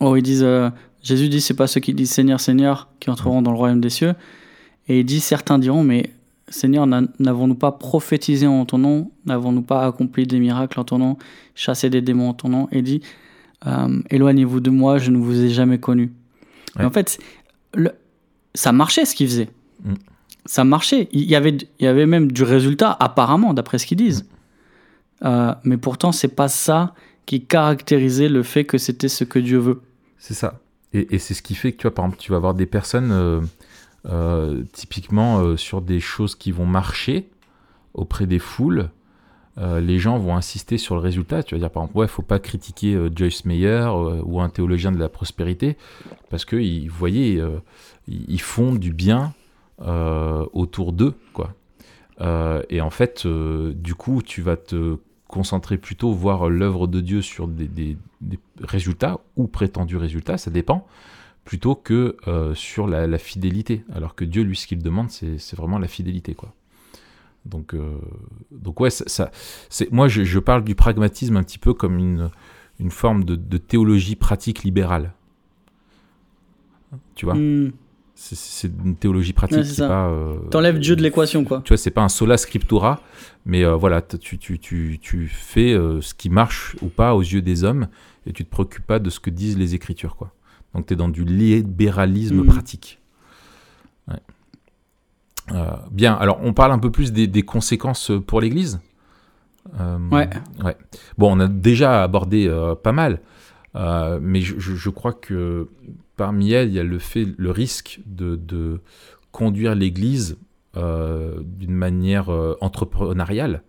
[0.01, 0.47] Où ils disent,
[1.03, 3.91] Jésus dit, c'est pas ceux qui disent Seigneur, Seigneur qui entreront dans le royaume des
[3.91, 4.15] cieux.
[4.89, 6.11] Et il dit, certains diront, mais
[6.51, 9.11] Seigneur, n'a- n'avons-nous pas prophétisé en ton nom?
[9.27, 11.17] N'avons-nous pas accompli des miracles en ton nom
[11.55, 12.69] Chassé des démons en ton nom?
[12.73, 13.03] Et dit,
[13.67, 16.13] euh, éloignez-vous de moi, je ne vous ai jamais connu.
[16.79, 16.85] Ouais.
[16.85, 17.19] en fait,
[17.75, 17.93] le-
[18.55, 19.51] ça marchait ce qu'ils faisaient.
[19.85, 19.95] Mm.
[20.47, 21.09] Ça marchait.
[21.13, 24.27] Il y, avait, il y avait même du résultat, apparemment, d'après ce qu'ils disent.
[25.25, 26.95] Euh, mais pourtant, c'est pas ça
[27.27, 29.83] qui caractérisait le fait que c'était ce que Dieu veut.
[30.19, 30.61] C'est ça.
[30.95, 32.65] Et, et c'est ce qui fait que, tu vois, par exemple, tu vas avoir des
[32.67, 33.41] personnes, euh,
[34.09, 37.29] euh, typiquement euh, sur des choses qui vont marcher
[37.93, 38.91] auprès des foules,
[39.59, 41.43] euh, les gens vont insister sur le résultat.
[41.43, 43.89] Tu vas dire, par exemple, ouais, faut pas critiquer Joyce Meyer
[44.25, 45.77] ou un théologien de la prospérité,
[46.31, 47.43] parce que, vous voyez,
[48.07, 49.35] ils font du bien
[49.81, 51.55] autour d'eux, quoi.
[52.71, 57.49] Et en fait, du coup, tu vas te concentrer plutôt, voir l'œuvre de Dieu sur
[57.49, 57.97] des
[58.63, 60.87] résultats ou prétendus résultats, ça dépend,
[61.49, 63.83] plutôt que euh, sur la, la fidélité.
[63.95, 66.53] Alors que Dieu, lui, ce qu'il demande, c'est vraiment la fidélité, quoi.
[67.47, 67.97] Donc, euh,
[68.53, 69.31] donc ouais, ça, ça-
[69.71, 72.29] c'est moi, je, je parle du pragmatisme un petit peu comme une,
[72.81, 75.15] une forme de, de théologie pratique libérale.
[77.15, 77.71] Tu vois, Hmm.
[78.15, 80.09] c'est une théologie pratique, Ouais, pas.
[80.11, 81.63] euh, T'enlèves Dieu de l'équation, quoi.
[81.65, 83.01] tu vois, c'est pas un sola scriptura,
[83.47, 87.41] mais euh, voilà, tu, tu, tu, tu fais ce qui marche ou pas aux yeux
[87.43, 87.89] des hommes
[88.27, 90.35] et tu te préoccupes pas de ce que disent les Écritures, quoi.
[90.75, 92.47] Donc tu es dans du libéralisme Mm.
[92.47, 93.01] pratique.
[94.09, 94.21] Ouais.
[95.53, 98.81] Euh, bien, alors on parle un peu plus des, des conséquences pour l'Église.
[99.81, 100.29] Euh, Ouais.
[100.65, 100.77] ouais.
[101.17, 103.21] Bon, on a déjà abordé euh, pas mal.
[104.21, 105.69] Mais je, crois que
[106.17, 108.81] parmi elles, il y a le, fait, le risque de, de
[109.31, 110.37] conduire l'Église
[110.75, 112.29] d'une manière
[112.61, 113.63] entrepreneuriale,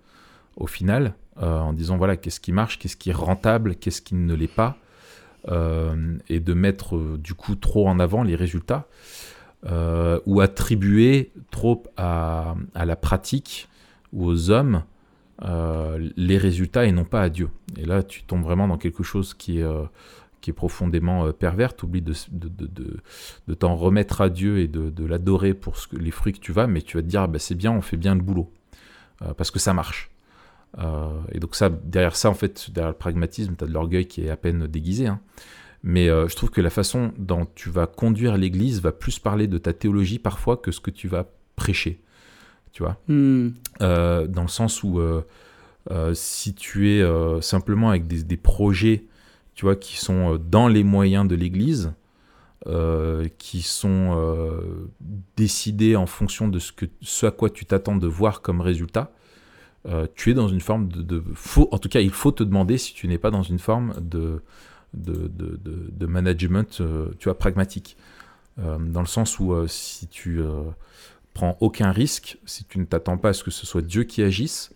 [0.55, 4.33] au final, en disant voilà, qu'est-ce qui marche, qu'est-ce qui est rentable, qu'est-ce qui ne
[4.33, 4.77] l'est pas,
[5.47, 8.88] et de mettre euh, du coup trop en avant les résultats,
[9.65, 13.67] euh, ou attribuer trop à, la pratique
[14.13, 14.84] ou aux hommes
[15.43, 17.49] euh, les résultats et non pas à Dieu.
[17.78, 19.84] Et là, tu tombes vraiment dans quelque chose qui est, euh,
[20.56, 21.75] profondément euh, pervers.
[21.75, 26.34] Tu oublies de, t'en remettre à Dieu et de, l'adorer pour ce que, les fruits
[26.34, 28.15] que tu vas, mais tu vas te dire, ah bah, c'est bien, on fait bien
[28.15, 28.52] le boulot.
[29.21, 30.10] Euh, parce que ça marche.
[30.77, 34.05] Euh, et donc ça, derrière ça, en fait, derrière le pragmatisme, tu as de l'orgueil
[34.05, 35.08] qui est à peine déguisé.
[35.08, 35.19] hein.
[35.82, 39.47] Mais euh, je trouve que la façon dont tu vas conduire l'Église va plus parler
[39.47, 42.01] de ta théologie parfois que ce que tu vas prêcher.
[42.71, 43.49] Tu vois Hmm.
[43.82, 45.01] euh, dans le sens où
[46.13, 49.05] si tu es simplement avec des, des projets,
[49.55, 51.93] tu vois, qui sont dans les moyens de l'Église,
[53.38, 54.62] qui sont
[55.36, 59.12] décidés en fonction de ce, que, ce à quoi tu t'attends de voir comme résultat,
[59.88, 61.24] euh, tu es dans une forme de,
[61.72, 64.42] en tout cas, il faut te demander si tu n'es pas dans une forme de
[64.96, 67.96] de, de, de- management, euh, tu vois, pragmatique,
[68.60, 70.42] Euh, dans le sens où si tu
[71.34, 74.22] prends aucun risque, si tu ne t'attends pas à ce que ce soit Dieu qui
[74.24, 74.72] agisse,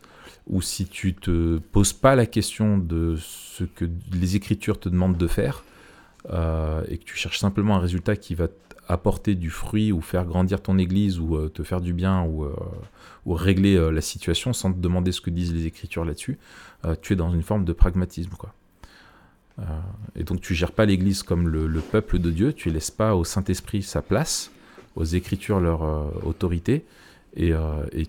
[0.47, 5.17] ou si tu te poses pas la question de ce que les Écritures te demandent
[5.17, 5.63] de faire,
[6.29, 8.47] et que tu cherches simplement un résultat qui va
[8.87, 12.43] apporter du fruit ou faire grandir ton église ou euh, te faire du bien ou,
[12.43, 12.55] euh,
[13.27, 16.37] régler euh, la situation sans te demander ce que disent les Écritures là-dessus,
[17.01, 18.31] tu es dans une forme de pragmatisme.
[18.37, 18.53] Quoi.
[20.17, 23.15] Et donc tu gères pas l'église comme le, le peuple de Dieu, tu laisses pas
[23.15, 24.51] au Saint-Esprit sa place,
[24.97, 25.81] aux Écritures leur
[26.25, 26.83] autorité,
[27.37, 27.53] et,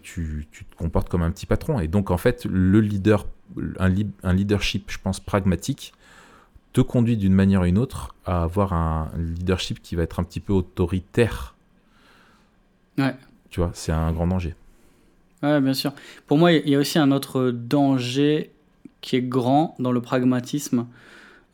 [0.03, 1.79] tu, te comportes comme un petit patron.
[1.79, 3.29] Et donc, en fait, le leader,
[3.79, 5.95] un leadership, je pense, pragmatique,
[6.75, 10.25] te conduit d'une manière ou une autre à avoir un leadership qui va être un
[10.25, 11.55] petit peu autoritaire.
[12.99, 13.15] Ouais.
[13.51, 14.55] Tu vois, c'est un grand danger.
[15.43, 15.93] Ouais, bien sûr.
[16.27, 18.51] Pour moi, il y a aussi un autre danger
[19.01, 20.87] qui est grand dans le pragmatisme,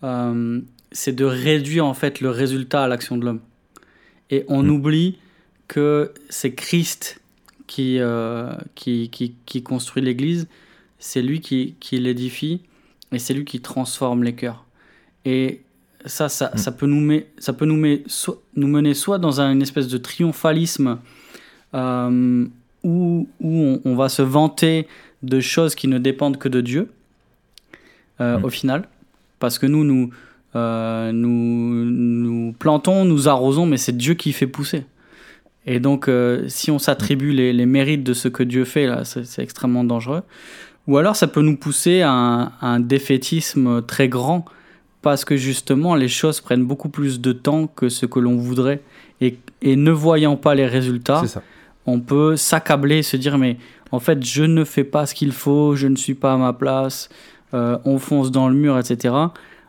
[0.04, 0.60] euh,
[0.92, 3.40] c'est de réduire en fait le résultat à l'action de l'homme.
[4.30, 4.70] Et on Mm.
[4.70, 5.18] oublie
[5.68, 7.20] que c'est Christ
[7.66, 10.48] qui, euh, qui, qui, qui construit l'Église,
[10.98, 12.62] c'est lui qui, qui l'édifie
[13.12, 14.64] et c'est lui qui transforme les cœurs.
[15.24, 15.60] Et
[16.06, 16.58] ça, ça, Mm.
[16.58, 19.62] ça peut, nous, met- ça peut nous, met- so- nous mener soit dans un- une
[19.62, 20.98] espèce de triomphalisme
[21.74, 22.46] euh,
[22.82, 24.86] où, où on, on va se vanter
[25.22, 26.88] de choses qui ne dépendent que de Dieu,
[28.20, 28.44] euh, Mm.
[28.44, 28.88] au final.
[29.38, 30.10] Parce que nous, nous,
[30.56, 34.84] euh, nous, nous plantons, nous arrosons, mais c'est Dieu qui fait pousser.
[35.66, 39.04] Et donc, euh, si on s'attribue les, les mérites de ce que Dieu fait, là,
[39.04, 40.22] c'est c'est extrêmement dangereux.
[40.86, 44.44] Ou alors, ça peut nous pousser à un, à un défaitisme très grand,
[45.02, 48.82] parce que justement, les choses prennent beaucoup plus de temps que ce que l'on voudrait.
[49.20, 51.20] Et, et ne voyant pas les résultats,
[51.86, 53.56] on peut s'accabler et se dire mais
[53.92, 56.52] en fait je ne fais pas ce qu'il faut, je ne suis pas à ma
[56.52, 57.08] place,
[57.54, 59.14] euh, on fonce dans le mur, etc.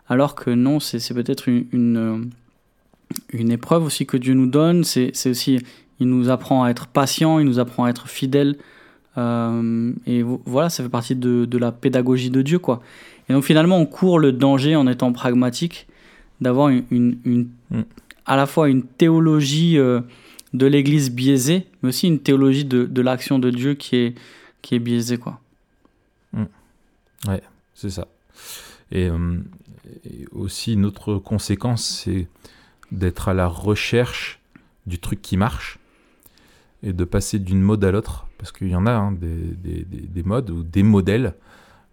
[0.08, 2.18] Alors que non, c'est peut-être une, une, euh,
[3.34, 5.60] une épreuve aussi que Dieu nous donne, c'est aussi,
[6.00, 8.56] il nous apprend à être patient, il nous apprend à être fidèle.
[9.18, 12.82] Euh, et vo- voilà, ça fait partie de, de la pédagogie de Dieu, quoi.
[13.30, 15.88] Et donc finalement, on court le danger en étant pragmatique
[16.42, 17.82] d'avoir une, une- une- Mm.
[18.26, 20.02] à la fois une théologie euh,
[20.54, 24.16] de l'Église biaisée, mais aussi une théologie de, de l'action de Dieu qui est,
[24.62, 25.40] qui est biaisée, quoi.
[27.74, 28.08] C'est ça.
[28.92, 29.38] Et, euh,
[30.06, 32.28] et aussi, une autre conséquence, c'est
[32.92, 34.40] d'être à la recherche
[34.86, 35.80] du truc qui marche
[36.84, 38.28] et de passer d'une mode à l'autre.
[38.38, 41.34] Parce qu'il y en a hein, des, des- des- des modes ou des modèles.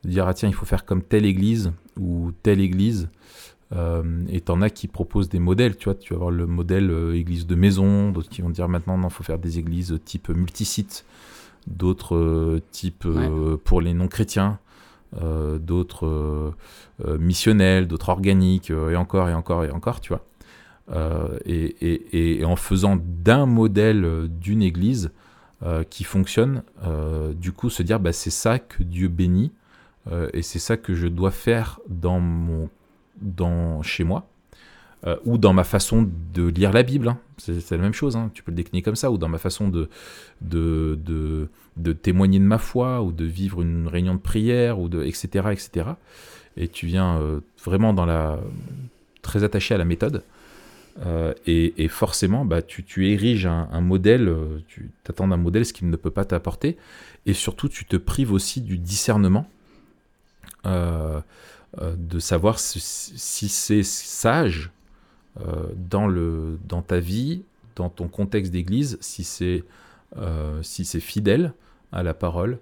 [0.09, 3.11] De dire, ah tiens, il faut faire comme telle église ou telle église.
[3.77, 6.91] Euh, et t'en as qui proposent des modèles, tu vois, tu vas avoir le modèle
[6.91, 9.99] euh, église de maison, d'autres qui vont dire maintenant, non, il faut faire des églises
[10.07, 11.05] type multisite,
[11.67, 14.59] d'autres euh, type euh, pour les non-chrétiens,
[15.61, 16.53] d'autres
[17.19, 20.25] missionnels, d'autres organiques, et encore, et encore, et encore, tu vois.
[21.47, 25.11] Et, et- et en faisant d'un modèle d'une église
[25.91, 26.63] qui fonctionne,
[27.37, 29.51] du coup se dire, bah, c'est ça que Dieu bénit,
[30.13, 32.69] euh, et c'est ça que je dois faire dans mon
[33.21, 34.29] dans, chez moi,
[35.07, 37.09] euh, ou dans ma façon de lire la Bible.
[37.09, 37.19] hein.
[37.37, 38.31] C'est la même chose, hein.
[38.33, 39.89] tu peux le décliner comme ça, ou dans ma façon de,
[40.41, 45.03] de, de, témoigner de ma foi, ou de vivre une réunion de prière, ou de,
[45.03, 45.91] etc., etc.
[46.57, 48.39] Et tu viens euh, vraiment dans la,
[49.23, 50.23] très attaché à la méthode.
[51.47, 54.35] Et, forcément, bah, tu, tu ériges un, un modèle,
[54.67, 56.77] tu t'attends d'un modèle ce qu'il ne peut pas t'apporter,
[57.25, 59.49] et surtout tu te prives aussi du discernement.
[60.69, 61.21] Euh,
[61.99, 62.81] de savoir si,
[63.49, 64.71] c'est sage
[65.77, 67.43] dans, le, dans ta vie,
[67.77, 69.65] dans ton contexte d'église, si c'est
[70.63, 71.53] si fidèle
[71.93, 72.59] à la parole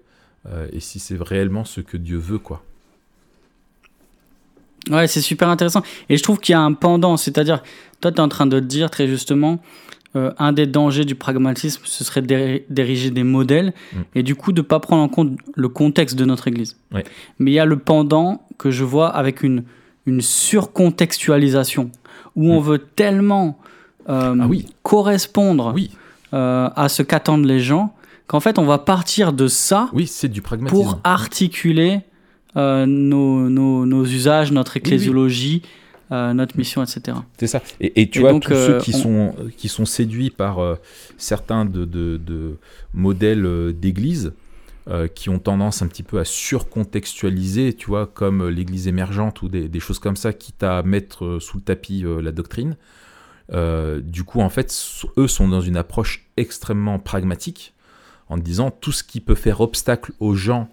[0.73, 2.63] et si c'est réellement ce que Dieu veut, quoi.
[4.89, 5.81] Ouais, c'est super intéressant.
[6.09, 7.61] Et je trouve qu'il y a un pendant, c'est-à-dire,
[8.01, 9.61] toi, tu es en train de dire très justement,
[10.15, 13.97] euh, un des dangers du pragmatisme, ce serait d'ériger des modèles mm.
[14.15, 16.77] et du coup de ne pas prendre en compte le contexte de notre Église.
[16.93, 17.03] Ouais.
[17.39, 19.63] Mais il y a le pendant que je vois avec une,
[20.05, 21.91] une surcontextualisation,
[22.35, 22.63] où on mm.
[22.63, 23.59] veut tellement
[24.07, 24.67] euh, ah oui.
[24.81, 25.91] correspondre oui.
[26.33, 27.93] Euh, à ce qu'attendent les gens,
[28.27, 32.01] qu'en fait on va partir de ça oui, du pour articuler
[32.55, 35.61] nos, nos, nos, usages, notre ecclésiologie,
[36.11, 37.17] euh, notre mission, etc.
[37.37, 37.61] C'est ça.
[37.79, 40.59] Et, et tu vois, tous ceux euh, qui, sont, qui sont séduits par
[41.17, 42.57] certains de, de, de
[42.93, 44.33] modèles d'église,
[45.15, 49.67] qui ont tendance un petit peu à surcontextualiser, tu vois, comme l'église émergente ou des,
[49.67, 52.77] des, choses comme ça, quitte à mettre sous le tapis la doctrine.
[53.51, 54.73] du coup, en fait,
[55.17, 57.73] eux sont dans une approche extrêmement pragmatique,
[58.29, 60.69] en disant tout ce qui peut faire obstacle aux gens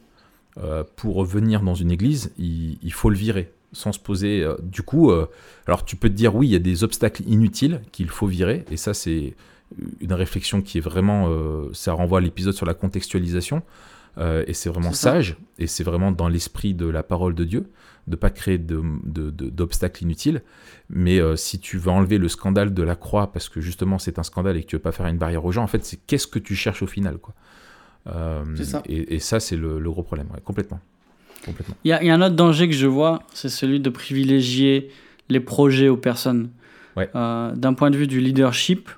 [0.56, 4.42] euh, pour venir dans une église, il, faut le virer sans se poser.
[4.42, 5.26] Euh, du coup, euh,
[5.66, 8.64] alors tu peux te dire oui, il y a des obstacles inutiles qu'il faut virer,
[8.70, 9.34] et ça c'est
[10.00, 11.28] une réflexion qui est vraiment,
[11.72, 13.62] ça renvoie à l'épisode sur la contextualisation,
[14.20, 17.70] et c'est vraiment sage, et c'est vraiment dans l'esprit de la parole de Dieu,
[18.06, 20.42] de pas créer d'obstacles inutiles.
[20.90, 24.22] Mais si tu veux enlever le scandale de la croix, parce que justement c'est un
[24.22, 26.28] scandale et que tu veux pas faire une barrière aux gens, en fait c'est qu'est-ce
[26.28, 27.34] que tu cherches au final, quoi.
[28.06, 28.44] Euh,
[28.86, 30.80] et, ça, c'est le, gros problème, complètement.
[31.44, 31.76] Complètement.
[31.84, 34.90] Il y, a un autre danger que je vois, c'est celui de privilégier
[35.28, 36.50] les projets aux personnes.
[36.96, 38.88] Euh, d'un point de vue du leadership,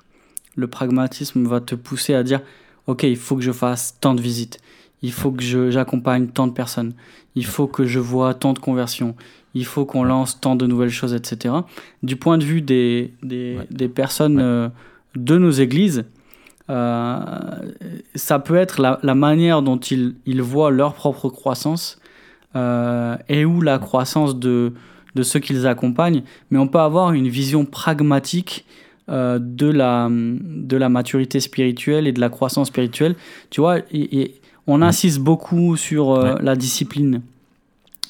[0.55, 2.41] le pragmatisme va te pousser à dire,
[2.85, 4.59] OK, il faut que je fasse tant de visites,
[5.01, 6.93] il faut que j'accompagne tant de personnes,
[7.35, 9.15] il faut que je vois tant de conversions,
[9.53, 11.55] il faut qu'on lance tant de nouvelles choses, etc.
[12.03, 14.69] Du point de vue des, des, des personnes euh,
[15.15, 16.05] de nos églises,
[16.69, 17.19] euh,
[18.15, 21.99] ça peut être la, manière dont ils, ils, voient leur propre croissance
[23.29, 24.73] et ou la croissance de,
[25.15, 28.65] de ceux qu'ils accompagnent, mais on peut avoir une vision pragmatique
[29.09, 33.15] euh, de, la, de la maturité spirituelle et de la croissance spirituelle.
[33.49, 37.21] Tu vois, et, on insiste beaucoup sur la discipline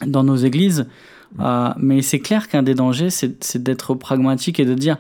[0.08, 0.88] dans nos églises,
[1.78, 4.98] mais c'est clair qu'un des dangers, c'est d'être pragmatique et de dire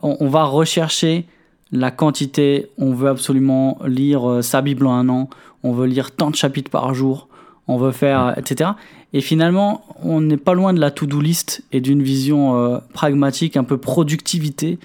[0.00, 1.26] on, on va rechercher
[1.72, 5.28] la quantité, on veut absolument lire euh, sa Bible en un an,
[5.62, 7.28] on veut lire tant de chapitres par jour,
[7.68, 8.70] on veut faire, etc.
[9.12, 13.56] Et finalement, on n'est pas loin de la to-do list et d'une vision euh, pragmatique,
[13.56, 14.78] un peu productivité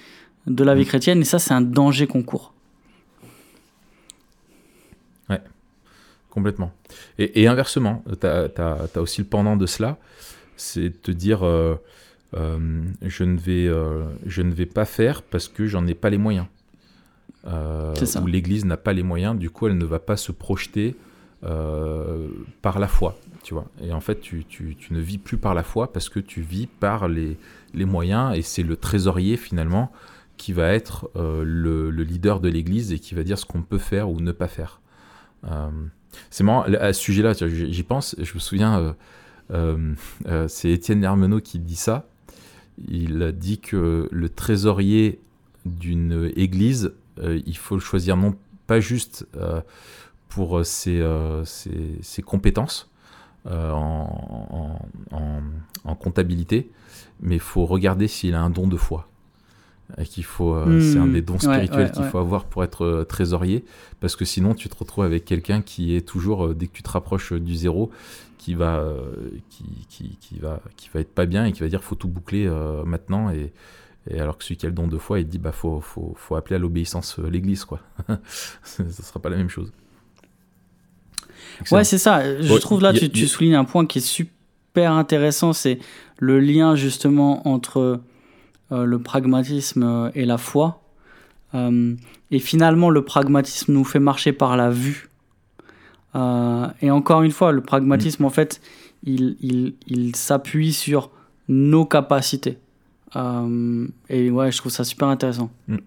[0.48, 0.86] de la vie mm.
[0.86, 2.54] chrétienne, et ça, c'est un danger qu'on court.
[5.30, 5.42] Ouais,
[6.30, 6.72] complètement.
[7.20, 9.98] Et, inversement, tu as, aussi le pendant de cela,
[10.58, 11.76] c'est de te dire, euh,
[12.34, 13.70] je, ne vais,
[14.26, 16.48] je ne vais pas faire parce que j'en ai pas les moyens
[17.48, 20.96] euh, où l'Église n'a pas les moyens, du coup elle ne va pas se projeter
[21.44, 22.28] euh,
[22.62, 23.66] par la foi, tu vois.
[23.82, 24.46] Et en fait, tu,
[24.92, 27.36] ne vis plus par la foi parce que tu vis par les,
[27.74, 29.92] moyens et c'est le trésorier finalement
[30.38, 33.64] qui va être euh, le, le, leader de l'Église et qui va dire ce qu'on
[33.64, 34.82] peut faire ou ne pas faire.
[35.50, 35.72] Euh,
[36.30, 38.96] c'est marrant, à ce sujet-là, j'y pense, je me souviens,
[40.48, 42.08] c'est Étienne Hermenot qui dit ça.
[42.88, 45.20] Il a dit que le trésorier
[45.66, 48.36] d'une église il faut le choisir non
[48.68, 49.26] pas juste
[50.32, 51.04] pour euh, ses,
[52.02, 52.90] ses, compétences
[53.46, 54.80] en,
[55.12, 56.72] en, comptabilité,
[57.20, 59.08] mais il faut regarder s'il a un don de foi.
[59.98, 61.14] Et qu'il faut, c'est un hmm.
[61.14, 63.66] des dons spirituels qu'il faut avoir pour être trésorier,
[64.00, 66.90] parce que sinon tu te retrouves avec quelqu'un qui est toujours, dès que tu te
[66.90, 67.92] rapproches du zéro,
[68.38, 68.86] qui va,
[69.50, 72.08] qui, qui, qui, va, qui va être pas bien et qui va dire faut tout
[72.08, 72.50] boucler
[72.86, 73.52] maintenant et,
[74.10, 76.14] et alors que celui qui a le don de foi, il dit bah faut, faut,
[76.16, 77.82] faut appeler à l'obéissance euh, l'Église quoi.
[78.64, 79.72] Ce sera pas la même chose.
[81.72, 82.24] Ouais c'est ça.
[82.42, 85.80] Je trouve là tu, tu, soulignes un point qui est super intéressant, c'est
[86.18, 88.02] le lien justement entre
[88.72, 90.82] euh, le pragmatisme euh, et la foi.
[91.54, 95.10] et finalement le pragmatisme nous fait marcher par la vue.
[96.16, 98.26] et encore une fois, le pragmatisme mm.
[98.26, 98.62] en fait,
[99.04, 101.12] il, il, il s'appuie sur
[101.48, 102.58] nos capacités.
[103.16, 105.52] Euh, et ouais, je trouve ça super intéressant.
[105.68, 105.78] Mm.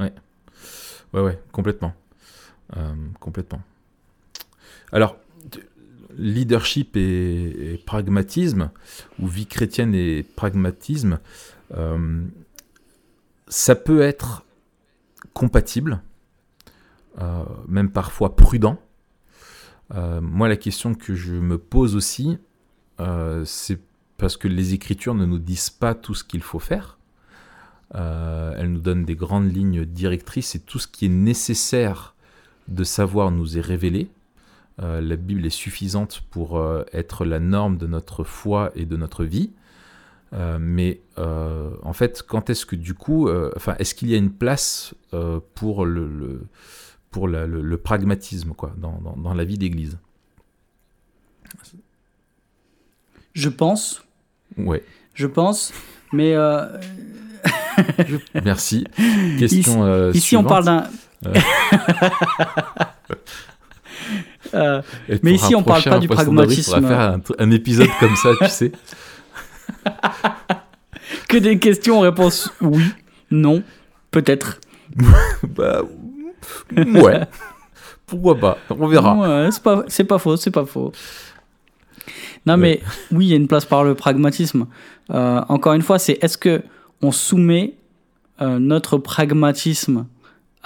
[0.00, 0.12] Ouais.
[1.14, 1.94] Ouais, ouais, complètement.
[2.76, 3.62] Euh, complètement.
[4.92, 5.16] Alors,
[6.16, 8.70] leadership et, pragmatisme,
[9.18, 11.20] ou vie chrétienne et pragmatisme,
[11.76, 12.24] euh,
[13.48, 14.44] ça peut être
[15.32, 16.00] compatible,
[17.68, 18.78] même parfois prudent.
[19.90, 22.38] moi, la question que je me pose aussi,
[23.44, 23.78] c'est
[24.16, 26.98] parce que les Écritures ne nous disent pas tout ce qu'il faut faire.
[27.94, 32.15] elles nous donnent des grandes lignes directrices et tout ce qui est nécessaire
[32.68, 34.08] de savoir nous est révélé.
[34.82, 38.96] Euh, la Bible est suffisante pour euh, être la norme de notre foi et de
[38.96, 39.50] notre vie.
[40.32, 44.32] Euh, mais en fait, quand est-ce que du coup, enfin, est-ce qu'il y a une
[44.32, 44.94] place
[45.54, 46.42] pour le,
[47.10, 49.98] pour le, pragmatisme quoi, dans, dans, la vie d'Église?
[53.32, 54.04] Je pense.
[54.58, 54.84] Ouais.
[55.14, 55.72] Je pense,
[56.12, 56.34] mais.
[58.44, 58.84] Merci.
[59.38, 60.90] Question ici, ici on parle d'un.
[64.54, 64.80] Euh,
[65.22, 66.74] mais ici, on parle pas du pragmatisme.
[66.76, 68.72] On va faire un, épisode comme ça, tu sais.
[71.28, 72.84] que des questions, réponse oui,
[73.30, 73.62] non,
[74.10, 74.60] peut-être.
[75.42, 75.82] bah,
[76.76, 77.20] ouais.
[78.06, 79.14] Pourquoi pas On verra.
[79.14, 80.92] Ouais, c'est pas, c'est pas faux, c'est pas faux.
[82.46, 84.66] Non, mais oui, il y a une place par le pragmatisme.
[85.10, 86.62] Euh, encore une fois, c'est est-ce que
[87.02, 87.74] on soumet
[88.40, 90.06] euh, notre pragmatisme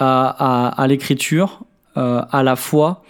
[0.01, 1.63] à, à, à l'écriture,
[1.95, 3.03] à la foi,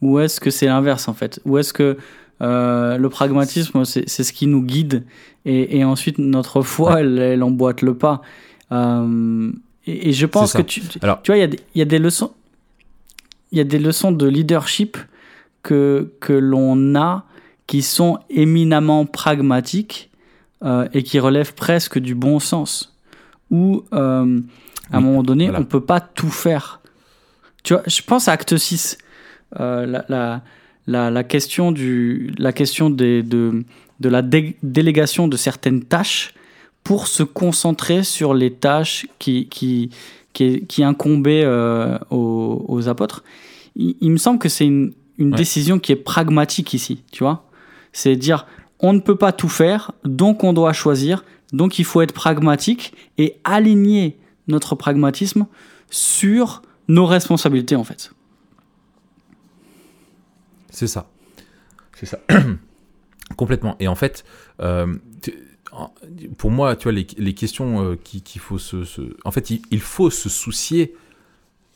[0.00, 1.40] ou est-ce que c'est l'inverse en fait?
[1.44, 1.96] Ou est-ce que
[2.42, 5.04] euh, le pragmatisme, c'est ce qui nous guide
[5.44, 8.22] et, ensuite notre foi, elle, emboîte le pas.
[8.70, 9.50] Euh,
[9.86, 12.32] et, je pense que tu, Alors, tu vois, il y, y, a des leçons,
[13.50, 14.96] il y a des leçons de leadership
[15.62, 17.24] que que l'on a
[17.66, 20.10] qui sont éminemment pragmatiques
[20.64, 22.96] euh, et qui relèvent presque du bon sens.
[23.50, 23.84] Où
[24.90, 26.80] à un moment donné, on peut pas tout faire.
[27.62, 28.98] Tu vois, je pense à Acte 6.
[29.60, 30.42] Euh, la,
[30.86, 33.64] la, la, question, du, la, question des, de,
[34.00, 36.34] de la délégation de certaines tâches
[36.84, 39.90] pour se concentrer sur les tâches qui, qui,
[40.32, 43.22] qui, qui incombaient euh, aux, aux, apôtres.
[43.76, 47.48] Il, me semble que c'est une, une décision qui est pragmatique ici, tu vois.
[47.92, 48.46] C'est dire,
[48.80, 52.92] on ne peut pas tout faire, donc on doit choisir, donc il faut être pragmatique
[53.16, 54.16] et aligner
[54.48, 55.46] notre pragmatisme
[55.90, 58.12] sur nos responsabilités, en fait.
[60.70, 61.08] C'est ça.
[61.94, 62.18] C'est ça.
[63.36, 63.76] Complètement.
[63.78, 64.24] Et en fait,
[64.60, 64.94] euh,
[66.36, 68.84] pour moi, tu vois, les, questions euh, qu'il faut se,
[69.24, 70.94] En fait, il, faut se soucier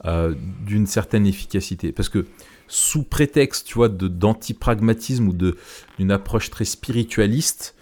[0.05, 0.35] euh,
[0.67, 1.93] d'une certaine efficacité.
[1.93, 2.27] Parce que
[2.69, 7.75] sous prétexte, tu vois, d'antipragmatisme ou d'une approche très spiritualiste,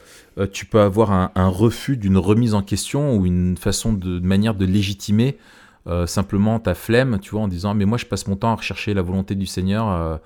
[0.52, 4.64] tu peux avoir un, refus d'une remise en question ou une façon de, manière de
[4.64, 5.38] légitimer
[6.06, 8.94] simplement ta flemme, tu vois, en disant mais moi je passe mon temps à rechercher
[8.94, 10.20] la volonté du Seigneur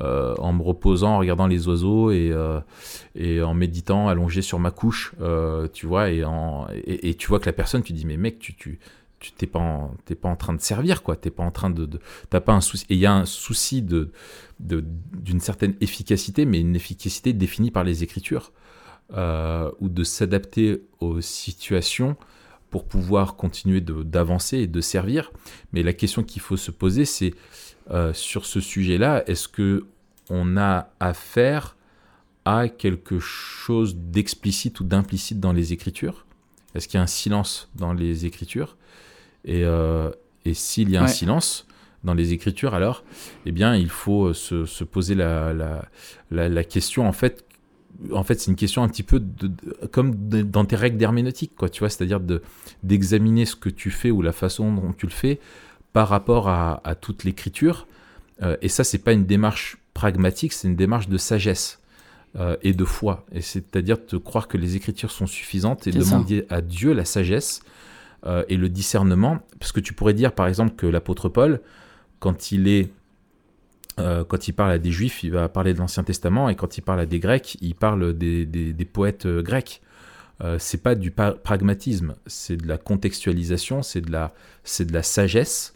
[0.00, 2.60] euh, en me reposant, en regardant les oiseaux et, euh,
[3.42, 6.22] en méditant allongé sur ma couche, euh, tu vois, et,
[7.18, 8.78] tu vois que la personne, tu dis, mais mec, tu, tu,
[9.36, 9.90] t'es pas en,
[10.22, 11.16] pas en train de servir quoi.
[11.16, 11.88] T'es pas en train de,
[12.30, 12.86] t'as pas un souci.
[12.90, 18.04] Et il y a un souci d'une certaine efficacité mais une efficacité définie par les
[18.04, 18.52] écritures
[19.10, 22.16] ou de s'adapter aux situations
[22.70, 25.32] pour pouvoir continuer d'avancer et de servir.
[25.72, 27.34] Mais la question qu'il faut se poser c'est
[27.90, 29.86] euh, sur ce sujet-là, est-ce que
[30.28, 31.76] on a affaire
[32.44, 36.26] à quelque chose d'explicite ou d'implicite dans les Écritures?
[36.74, 38.76] Est-ce qu'il y a un silence dans les Écritures?
[39.44, 40.10] Et, euh,
[40.52, 41.66] s'il y a un silence
[42.04, 43.04] dans les Écritures, alors,
[43.44, 45.52] eh bien, il faut se, poser la,
[46.30, 47.44] la, question, en fait,
[48.12, 49.22] en fait, c'est une question un petit peu
[49.90, 52.20] comme dans tes règles d'herméneutique, quoi, tu vois, c'est-à-dire
[52.82, 55.40] d'examiner ce que tu fais ou la façon dont tu le fais
[55.92, 57.86] par rapport à, toute l'écriture.
[58.42, 61.80] Euh, et ça, c'est pas une démarche pragmatique, c'est une démarche de sagesse
[62.36, 63.26] euh, et de foi.
[63.32, 67.62] Et c'est-à-dire de croire que les écritures sont suffisantes et demander à Dieu la sagesse
[68.26, 69.40] euh, et le discernement.
[69.58, 71.60] Parce que tu pourrais dire, par exemple, que l'apôtre Paul,
[72.20, 72.92] quand il est
[74.28, 76.82] quand il parle à des juifs, il va parler de l'Ancien Testament, et quand il
[76.82, 79.80] parle à des Grecs, il parle des, des, poètes grecs.
[80.40, 85.02] Euh, c'est pas du pragmatisme, c'est de la contextualisation, c'est de la, c'est de la
[85.02, 85.72] sagesse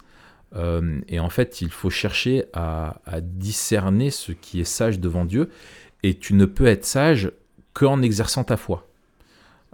[0.55, 5.49] euh, et en fait, il faut chercher à, discerner ce qui est sage devant Dieu.
[6.03, 7.31] Et tu ne peux être sage
[7.73, 8.87] qu'en exerçant ta foi.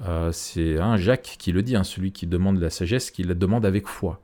[0.05, 3.33] Euh, c'est un Jacques qui le dit, hein, celui qui demande la sagesse, qui la
[3.33, 4.21] demande avec foi.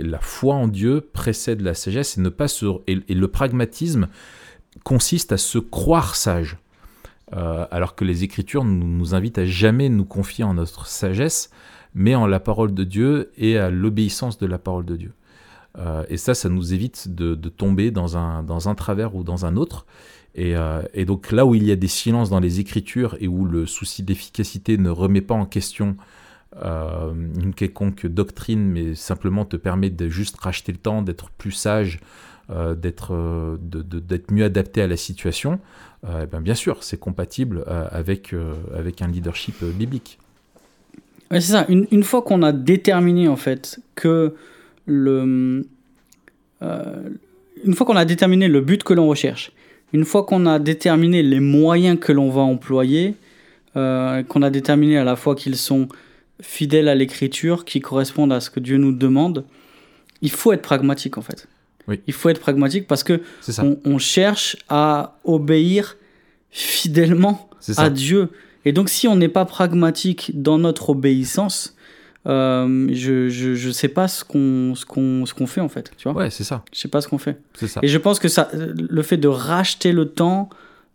[0.00, 2.46] La foi en Dieu précède la sagesse et, ne pas
[2.86, 4.08] et, le pragmatisme
[4.84, 6.58] consiste à se croire sage.
[7.34, 11.50] Euh, alors que les Écritures nous, nous, invitent à jamais nous confier en notre sagesse,
[11.94, 15.12] mais en la parole de Dieu et à l'obéissance de la parole de Dieu.
[15.78, 19.46] Euh, et ça, ça nous évite de, tomber dans un, dans un travers ou dans
[19.46, 19.86] un autre.
[20.38, 23.44] Euh, et, donc là où il y a des silences dans les écritures et où
[23.44, 25.96] le souci d'efficacité ne remet pas en question
[26.64, 31.52] euh, une quelconque doctrine, mais simplement te permet de juste racheter le temps, d'être plus
[31.52, 32.00] sage
[32.50, 33.56] euh, d'être euh,
[34.32, 35.60] mieux adapté à la situation,
[36.04, 38.34] euh, eh ben, bien sûr, c'est compatible avec,
[38.76, 40.18] avec un leadership biblique.
[41.30, 41.64] C'est ça.
[41.68, 44.34] Une, une fois qu'on a déterminé en fait que
[44.86, 45.64] le,
[46.60, 49.52] une fois qu'on a déterminé le but que l'on recherche,
[49.92, 53.14] une fois qu'on a déterminé les moyens que l'on va employer,
[53.74, 55.88] qu'on a déterminé à la fois qu'ils sont
[56.40, 59.44] fidèles à l'écriture, qui correspondent à ce que Dieu nous demande,
[60.22, 61.48] il faut être pragmatique en fait.
[61.88, 62.00] Oui.
[62.06, 63.20] Il faut être pragmatique parce que
[63.58, 65.96] on, on cherche à obéir
[66.50, 68.30] fidèlement à Dieu.
[68.64, 71.74] Et donc, si on n'est pas pragmatique dans notre obéissance,
[72.26, 75.90] euh, je, je, je sais pas ce qu'on ce qu'on ce qu'on fait en fait.
[75.96, 76.64] Tu vois Ouais, c'est ça.
[76.72, 77.40] Je sais pas ce qu'on fait.
[77.54, 77.80] C'est ça.
[77.82, 80.48] Et je pense que ça, le fait de racheter le temps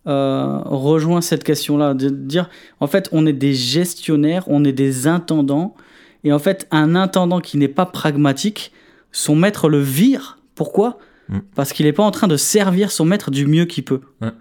[0.07, 2.49] euh, rejoint cette question-là, de dire
[2.79, 5.75] en fait, on est des gestionnaires, on est des intendants,
[6.23, 8.71] et en fait, un intendant qui n'est pas pragmatique,
[9.11, 10.39] son maître le vire.
[10.55, 10.97] Pourquoi?
[11.29, 11.39] Mm.
[11.55, 14.01] Parce qu'il n'est pas en train de servir son maître du mieux qu'il peut.
[14.21, 14.31] Ouais.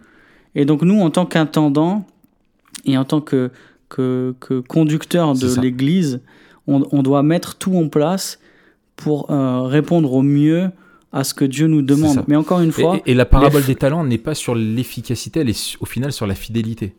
[0.55, 2.07] Et donc nous, en tant qu'intendant
[2.85, 3.51] et en tant que,
[3.89, 6.21] que, que conducteur de l'Église,
[6.67, 8.39] on, on doit mettre tout en place
[8.97, 10.71] pour euh, répondre au mieux
[11.19, 12.25] à ce que Dieu nous demande.
[12.29, 15.41] Mais encore une fois, Et, et la parabole les- des talents n'est pas sur l'efficacité,
[15.41, 16.95] elle est au final sur la fidélité.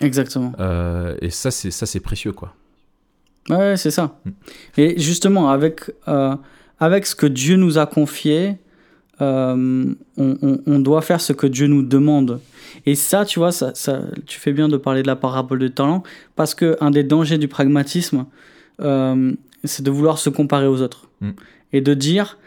[0.00, 0.52] exactement.
[0.60, 2.54] Euh, et ça, c'est ça, c'est précieux, quoi.
[3.50, 4.06] Ouais, c'est ça.
[4.24, 4.30] Mm.
[4.78, 5.76] Et justement, avec,
[6.08, 6.34] euh,
[6.78, 8.56] avec ce que Dieu nous a confié,
[9.20, 9.84] euh,
[10.16, 12.40] on, on- on doit faire ce que Dieu nous demande.
[12.86, 15.68] Et ça, tu vois, ça, ça, tu fais bien de parler de la parabole de
[15.68, 16.02] talent,
[16.36, 18.26] parce que un des dangers du pragmatisme,
[19.64, 21.08] c'est de vouloir se comparer aux autres.
[21.20, 21.30] Mm.
[21.72, 22.38] Et de dire,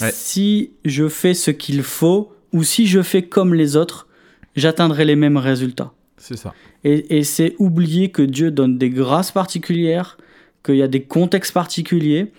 [0.00, 0.10] Ouais.
[0.12, 4.08] si je fais ce qu'il faut, ou si je fais comme les autres,
[4.56, 5.92] j'atteindrai les mêmes résultats.
[6.16, 6.54] C'est ça.
[6.84, 10.16] Et, et c'est oublier que Dieu donne des grâces particulières,
[10.64, 12.32] qu'il y a des contextes particuliers,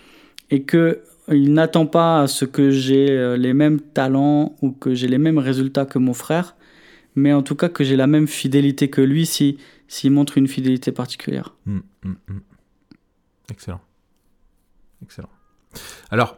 [0.50, 4.94] et que il n'attend pas à ce que j'ai euh, les mêmes talents ou que
[4.94, 6.56] j'ai les mêmes résultats que mon frère,
[7.16, 10.48] mais en tout cas que j'ai la même fidélité que lui si s'il montre une
[10.48, 11.56] fidélité particulière.
[11.66, 12.40] Mm, mm, mm.
[13.52, 13.82] Excellent.
[15.04, 15.30] Excellent.
[16.10, 16.38] Alors,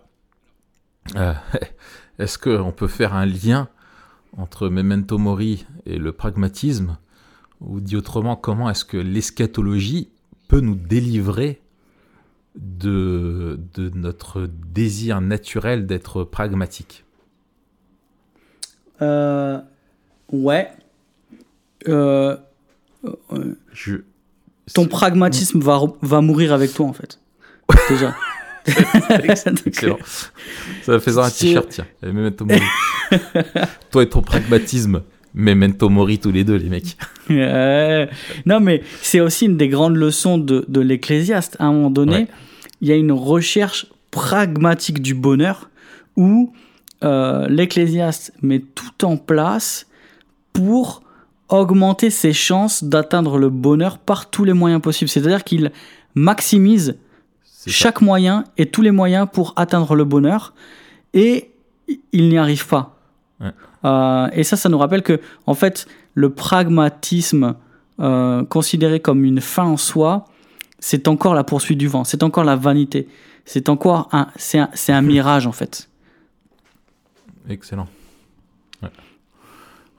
[2.20, 3.70] est-ce qu'on peut faire un lien
[4.38, 6.98] entre Memento Mori et le pragmatisme?
[7.62, 10.10] Ou dit autrement, comment est-ce que l'eschatologie
[10.48, 11.62] peut nous délivrer
[12.56, 17.06] de, de notre désir naturel d'être pragmatique?
[19.02, 19.60] Euh,
[20.32, 20.70] ouais.
[21.88, 22.38] Euh,
[23.32, 23.96] euh, Je...
[24.74, 27.20] ton pragmatisme va, va mourir avec toi en fait.
[27.90, 28.16] Déjà.
[29.66, 29.98] Excellent.
[30.84, 31.86] Ça va faire un t-shirt, tiens.
[32.04, 32.62] Et Memento Mori.
[33.92, 35.04] Toi et ton pragmatisme.
[35.34, 36.98] Memento Mori tous les deux, les mecs.
[38.46, 41.58] Non, mais c'est aussi une des grandes leçons de, de l'Ecclésiaste.
[41.60, 42.28] À un moment donné, Ouais.
[42.82, 45.70] il y a une recherche pragmatique du bonheur
[46.16, 46.54] où
[47.04, 49.88] euh, l'Ecclésiaste met tout en place
[50.54, 51.04] pour
[51.50, 55.10] augmenter ses chances d'atteindre le bonheur par tous les moyens possibles.
[55.10, 55.72] C'est-à-dire qu'il
[56.16, 56.98] maximise
[57.66, 57.72] Ça.
[57.72, 60.54] chaque moyen et tous les moyens pour atteindre le bonheur
[61.14, 61.52] et
[62.12, 62.98] il n'y arrive pas.
[63.40, 63.52] Ouais.
[63.84, 67.56] Euh, et ça, ça nous rappelle que, en fait, le pragmatisme
[68.00, 70.26] euh, considéré comme une fin en soi,
[70.80, 73.08] c'est encore la poursuite du vent, c'est encore la vanité,
[73.46, 74.60] c'est encore un, c'est
[74.92, 75.90] un, mirage en fait.
[77.50, 77.88] Excellent.
[78.82, 78.90] Ouais.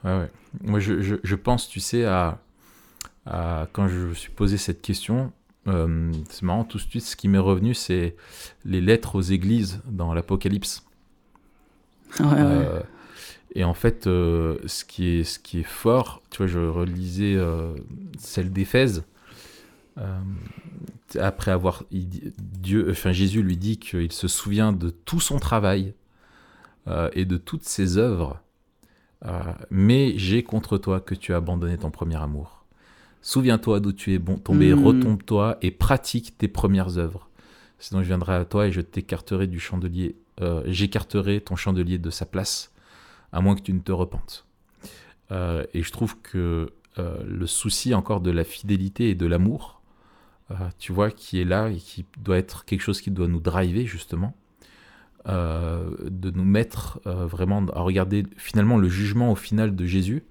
[0.03, 0.31] Ouais, ouais.
[0.63, 2.39] Moi, je, je, je pense, tu sais, à,
[3.25, 5.31] à- quand je me suis posé cette question,
[5.67, 8.15] euh, c'est marrant, tout de suite, ce qui m'est revenu, c'est
[8.65, 10.83] les lettres aux églises dans l'Apocalypse.
[12.21, 12.39] Ouais, ouais.
[12.39, 12.81] Euh,
[13.53, 17.37] et en fait, euh, ce, qui est, ce qui est fort, tu vois, je relisais
[18.17, 19.03] celle d'Éphèse.
[21.19, 25.93] Après avoir, il Dieu, enfin Jésus lui dit qu'il se souvient de tout son travail
[27.13, 28.41] et de toutes ses œuvres.
[29.69, 32.56] Mais j'ai contre toi que tu as abandonné ton premier amour.
[33.27, 34.85] Souviens-toi d'où tu es bon tombé, Hmm.
[34.85, 37.27] retombe-toi et pratique tes premières œuvres.
[37.77, 40.15] Sinon, je viendrai à toi et je t'écarterai du chandelier.
[40.39, 42.71] euh, J'écarterai ton chandelier de sa place,
[43.33, 44.45] à moins que tu ne te repentes.
[45.31, 49.81] Euh, et je trouve que euh, le souci encore de la fidélité et de l'amour,
[50.79, 53.85] tu vois, qui est là et qui doit être quelque chose qui doit nous driver
[53.85, 54.33] justement,
[55.25, 60.23] de nous mettre vraiment à regarder finalement le jugement au final de Jésus.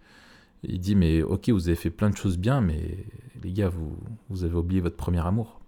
[0.69, 3.05] Il dit mais ok vous avez fait plein de choses bien mais
[3.43, 3.97] les gars vous,
[4.29, 5.61] vous avez oublié votre premier amour.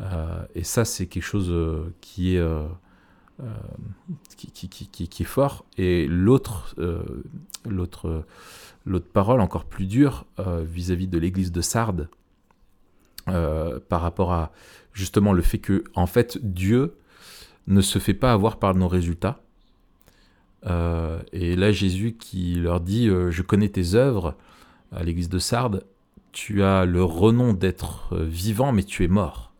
[0.00, 2.66] Euh, et ça c'est quelque chose euh, qui est euh,
[4.36, 5.64] qui, qui, qui, qui- est fort.
[5.78, 6.74] Et l'autre
[7.68, 8.24] l'autre
[8.86, 12.08] l'autre parole encore plus dure vis-à-vis de l'église de Sardes
[13.26, 14.52] par rapport à
[14.92, 16.96] justement le fait que en fait Dieu
[17.66, 19.40] ne se fait pas avoir par nos résultats
[20.66, 24.36] Euh, et là, Jésus qui leur dit euh, Je connais tes œuvres
[24.92, 25.84] à l'église de Sardes,
[26.32, 29.52] tu as le renom d'être vivant, mais tu es mort.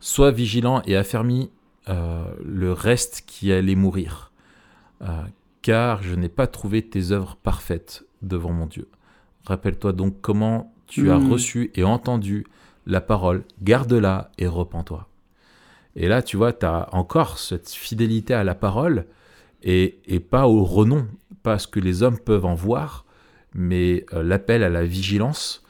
[0.00, 1.50] Sois vigilant et affermis
[1.86, 4.32] le reste qui allait mourir,
[5.62, 8.88] car je n'ai pas trouvé tes œuvres parfaites devant mon Dieu.
[9.44, 11.32] Rappelle-toi donc comment tu as Hmm.
[11.32, 12.46] reçu et entendu
[12.86, 15.08] la parole, garde-la et repens-toi.
[15.96, 19.06] Et là, tu vois, tu as encore cette fidélité à la parole
[19.62, 21.06] et, et pas au renom,
[21.42, 23.04] pas ce que les hommes peuvent en voir,
[23.54, 25.62] mais euh, l'appel à la vigilance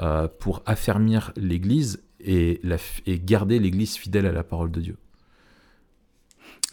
[0.00, 4.80] euh, pour affermir l'Église et, la f- et garder l'Église fidèle à la parole de
[4.80, 4.96] Dieu.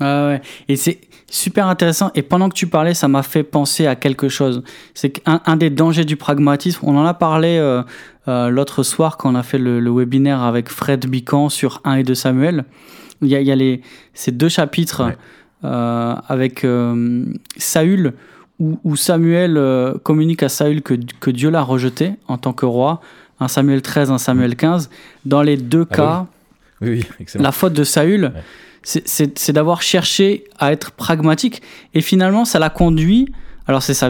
[0.01, 0.41] Ah ouais.
[0.67, 0.99] Et c'est
[1.29, 2.11] super intéressant.
[2.15, 4.61] Et pendant que tu parlais, ça m'a fait penser à quelque chose.
[4.93, 7.81] C'est qu'un un des dangers du pragmatisme, on en a parlé euh,
[8.27, 11.95] euh, l'autre soir quand on a fait le, le webinaire avec Fred Bican sur 1
[11.95, 12.65] et 2 Samuel.
[13.21, 13.81] Il y a, il y a les,
[14.13, 15.17] ces deux chapitres Ouais.
[15.63, 17.25] Euh, avec euh,
[17.57, 18.13] Saül,
[18.59, 22.65] où, où Samuel euh, communique à Saül que, que Dieu l'a rejeté en tant que
[22.65, 23.01] roi.
[23.39, 24.89] Un Samuel 13, un Samuel 15.
[25.25, 26.25] Dans les deux Ah cas,
[26.81, 27.43] Oui, oui, excellent.
[27.43, 29.01] la faute de Saül, Ouais.
[29.05, 31.61] c'est d'avoir cherché à être pragmatique.
[31.93, 33.31] Et finalement, ça l'a conduit.
[33.67, 34.09] Alors, c'est sa,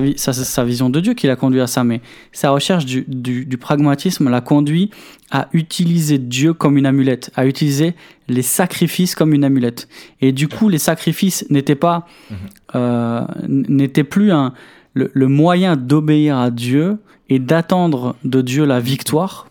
[0.65, 2.01] vision de Dieu qui l'a conduit à ça, mais
[2.33, 4.89] sa recherche du, du- du pragmatisme l'a conduit
[5.31, 7.93] à utiliser Dieu comme une amulette, à utiliser
[8.27, 9.87] les sacrifices comme une amulette.
[10.21, 12.37] Et du coup, les sacrifices n'étaient pas, Mhm.
[12.75, 14.53] euh, n'étaient plus un,
[14.93, 16.97] le, le moyen d'obéir à Dieu
[17.29, 19.47] et d'attendre de Dieu la victoire,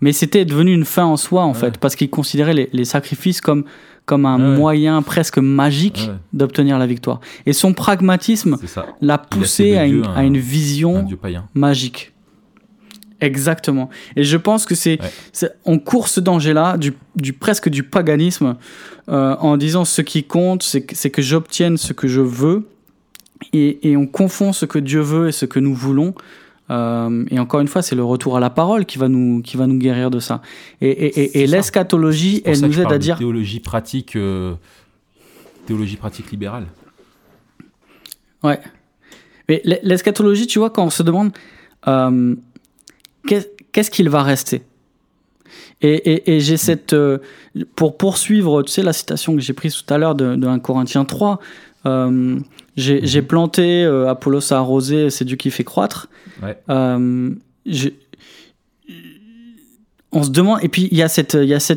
[0.00, 1.58] mais c'était devenu une fin en soi, en Ouais.
[1.58, 3.64] fait, parce qu'il considérait les, les sacrifices comme,
[4.06, 4.56] comme un Ouais.
[4.56, 7.20] moyen presque magique Ouais, d'obtenir la victoire.
[7.44, 8.56] Et son pragmatisme
[9.00, 11.06] l'a poussé à une, un- à une un vision
[11.54, 12.12] magique.
[13.20, 13.88] Exactement.
[14.14, 15.00] Et je pense que c'est,
[15.42, 15.48] Ouais.
[15.64, 18.56] on court ce danger-là du, du presque du paganisme
[19.08, 22.68] euh, en disant ce qui compte, c'est que, que j'obtienne ce que je veux,
[23.52, 26.14] et, et on confond ce que Dieu veut et ce que nous voulons.
[26.68, 29.56] Euh, et encore une fois, c'est le retour à la parole qui va nous, qui
[29.56, 30.42] va nous guérir de ça.
[30.80, 34.54] Et, et, l'eschatologie, elle nous aide à dire théologie pratique, euh,
[35.66, 36.66] théologie pratique libérale.
[38.42, 38.58] Ouais.
[39.48, 41.30] Mais l'e- l'eschatologie, tu vois, quand on se demande
[41.86, 42.34] euh,
[43.28, 44.62] qu'est- qu'est-ce qu'il va rester?
[45.82, 46.96] Et, j'ai cette.
[47.76, 50.58] pour poursuivre, tu sais, la citation que j'ai prise tout à l'heure de, de 1
[50.58, 51.38] Corinthiens 3,
[51.84, 52.38] euh,
[52.76, 56.08] j'ai j'ai planté, Apollos a arrosé, c'est Dieu qui fait croître.
[56.68, 57.30] Euh,
[60.12, 61.34] on se demande, et puis il y, a cette-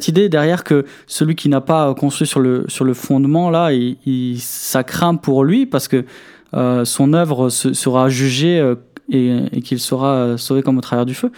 [0.07, 4.83] idée derrière que celui qui n'a pas construit sur le, fondement, là, il, il- ça
[4.83, 6.05] craint pour lui parce que
[6.53, 8.75] euh, son œuvre se- sera jugée euh,
[9.11, 11.31] et, qu'il sera sauvé comme au travers du feu.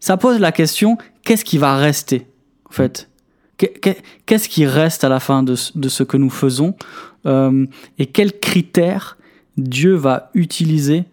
[0.00, 2.26] Ça pose la question qu'est-ce qui va rester,
[2.68, 3.08] en fait?
[3.56, 6.74] Qu'est- qu'est- Qu'est-ce qui reste à la fin de, ce- de ce que nous faisons?
[7.98, 9.16] Et quels critères
[9.56, 11.04] Dieu va utiliser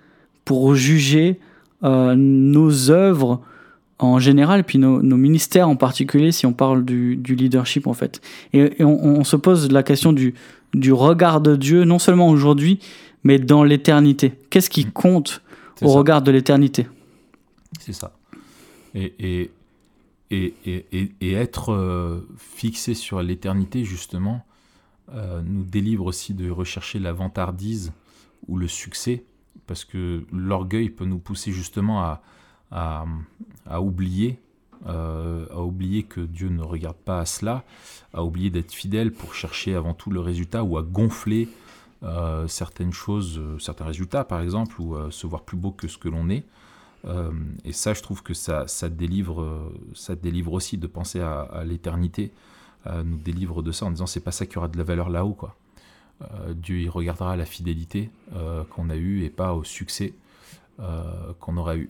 [0.45, 1.39] pour juger
[1.83, 3.41] euh, nos œuvres
[3.99, 7.93] en général, puis nos, nos ministères en particulier, si on parle du, du leadership en
[7.93, 8.19] fait.
[8.53, 10.33] Et, et on, on se pose la question du,
[10.73, 12.79] du regard de Dieu, non seulement aujourd'hui,
[13.23, 14.33] mais dans l'éternité.
[14.49, 15.43] Qu'est-ce qui compte
[15.75, 15.97] C'est au ça.
[15.99, 16.87] regard de l'éternité?
[17.79, 18.11] C'est ça.
[18.95, 19.51] Et, et,
[20.31, 24.43] et- et être euh, fixé sur l'éternité, justement,
[25.13, 27.91] euh, nous délivre aussi de rechercher la vantardise
[28.47, 29.23] ou le succès,
[29.67, 32.21] parce que l'orgueil peut nous pousser justement à,
[32.71, 34.39] à, oublier.
[34.87, 37.63] euh, à oublier que Dieu ne regarde pas à cela,
[38.13, 41.49] à oublier d'être fidèle pour chercher avant tout le résultat ou à gonfler
[42.03, 45.97] euh, certaines choses, euh, certains résultats par exemple, ou se voir plus beau que ce
[45.99, 46.45] que l'on est.
[47.63, 51.63] Et ça, je trouve que ça, ça, délivre, ça délivre aussi de penser à, à
[51.63, 52.31] l'éternité,
[52.85, 55.33] nous délivre de ça en disant c'est pas ça qui aura de la valeur là-haut.
[55.33, 55.55] quoi.
[56.21, 60.13] Euh, Dieu il regardera à la fidélité euh, qu'on a eue et pas au succès
[60.79, 61.89] euh, qu'on aura eu.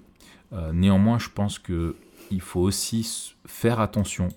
[0.74, 1.96] Néanmoins, je pense que
[2.30, 4.28] il faut aussi faire attention.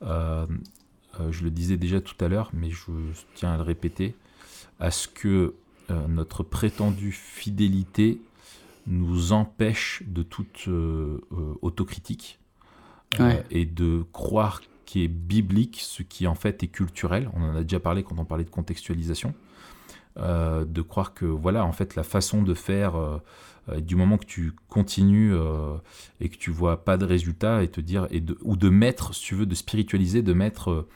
[0.00, 2.90] je le disais déjà tout à l'heure, mais je
[3.34, 4.14] tiens à le répéter,
[4.80, 5.54] à ce que
[6.08, 8.18] notre prétendue fidélité
[8.86, 10.70] nous empêche de toute
[11.60, 12.38] autocritique
[13.20, 13.44] Ouais.
[13.50, 17.28] et de croire qui est biblique, ce qui en fait est culturel.
[17.34, 19.34] On en a déjà parlé quand on parlait de contextualisation.
[20.18, 23.18] Euh, de croire que voilà en fait la façon de faire euh,
[23.68, 25.34] euh, du moment que tu continues
[26.20, 29.14] et que tu vois pas de résultat et te dire et de, ou de mettre
[29.14, 30.86] si tu veux de spiritualiser de mettre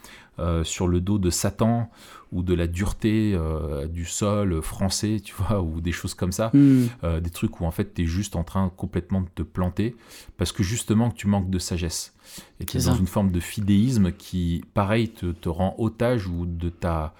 [0.63, 1.91] sur le dos de Satan
[2.33, 6.51] ou de la dureté euh, du sol français tu vois ou des choses comme ça
[6.53, 6.87] Hmm.
[7.05, 9.97] euh, des trucs où en fait tu es juste en train complètement de te planter
[10.37, 12.15] parce que justement que tu manques de sagesse
[12.61, 13.01] et tu es dans ça.
[13.01, 17.15] une forme de fidéisme qui pareil te, te rend otage ou de ta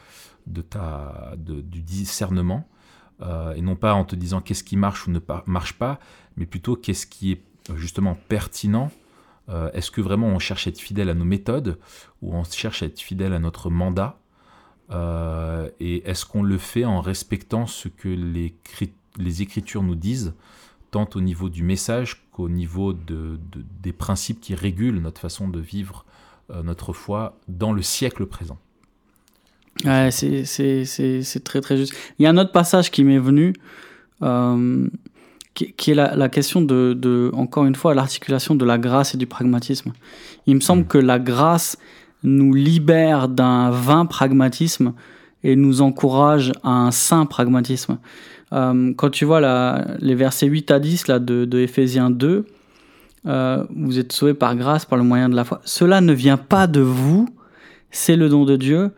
[0.47, 2.67] de ta, du discernement,
[3.55, 6.01] et non pas en te disant qu'est-ce qui marche ou ne marche pas,
[6.37, 7.43] mais plutôt qu'est-ce qui est
[7.77, 8.91] justement pertinent.
[9.75, 11.79] Est-ce que vraiment on cherche à être fidèle à nos méthodes
[12.23, 14.19] ou on cherche à être fidèle à notre mandat?
[14.91, 18.55] Et est-ce qu'on le fait en respectant ce que les,
[19.19, 20.35] les Écritures nous disent
[20.91, 23.39] tant au niveau du message qu'au niveau de,
[23.83, 26.05] des principes qui régulent notre façon de vivre
[26.51, 28.59] euh, notre foi dans le siècle présent?
[29.85, 31.95] Ouais, c'est très très juste.
[32.19, 33.55] Il y a un autre passage qui m'est venu,
[34.23, 34.89] euh,
[35.55, 39.27] qui, est la, question de, de, encore une fois, l'articulation de la grâce et du
[39.27, 39.93] pragmatisme.
[40.47, 40.89] Il me semble mm.
[40.89, 41.79] que la grâce
[42.23, 44.93] nous libère d'un vain pragmatisme
[45.43, 47.99] et nous encourage à un saint pragmatisme.
[48.53, 52.47] Euh, quand tu vois la, les versets 8 à 10 là, de, de Éphésiens 2,
[53.27, 55.61] euh, vous êtes sauvés par grâce, par le moyen de la foi.
[55.65, 57.29] Cela ne vient pas de vous,
[57.91, 58.91] c'est le don de Dieu.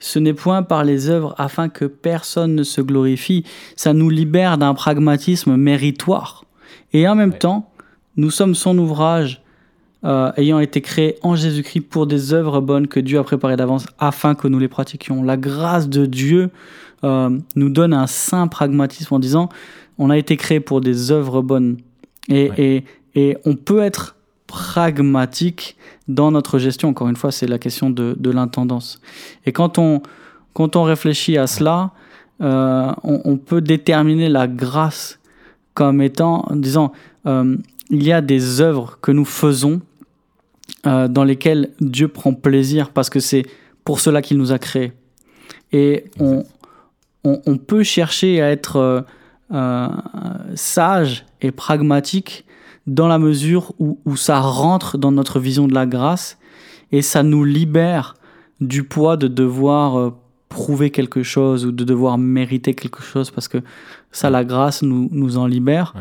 [0.00, 3.44] Ce n'est point par les œuvres afin que personne ne se glorifie.
[3.74, 6.44] Ça nous libère d'un pragmatisme méritoire.
[6.92, 7.72] Et en même temps,
[8.16, 9.42] nous sommes son ouvrage,
[10.04, 13.86] euh, ayant été créés en Jésus-Christ pour des œuvres bonnes que Dieu a préparées d'avance
[13.98, 15.24] afin que nous les pratiquions.
[15.24, 16.50] La grâce de Dieu
[17.02, 19.48] euh, nous donne un saint pragmatisme en disant
[19.98, 21.78] on a été créé pour des œuvres bonnes.
[22.28, 22.84] Et, et,
[23.16, 24.14] et on peut être
[24.46, 25.76] pragmatique
[26.06, 26.90] dans notre gestion.
[26.90, 29.00] Encore une fois, c'est la question de, de l'intendance.
[29.46, 30.00] Et quand on,
[30.52, 31.90] quand on réfléchit à cela,
[32.40, 35.18] euh, on, on, peut déterminer la grâce
[35.74, 36.92] comme étant, en disant,
[37.26, 39.80] il y a des œuvres que nous faisons
[40.86, 43.44] euh, dans lesquelles Dieu prend plaisir parce que c'est
[43.84, 44.92] pour cela qu'il nous a créés.
[45.72, 46.44] Et on,
[47.24, 49.00] on, peut chercher à être euh,
[49.52, 49.88] euh,
[50.54, 52.44] sage et pragmatique
[52.86, 56.38] dans la mesure où, ça rentre dans notre vision de la grâce
[56.92, 58.14] et ça nous libère
[58.60, 60.14] du poids de devoir
[60.48, 63.58] prouver quelque chose ou de devoir mériter quelque chose parce que
[64.12, 65.92] ça, la grâce nous, nous en libère.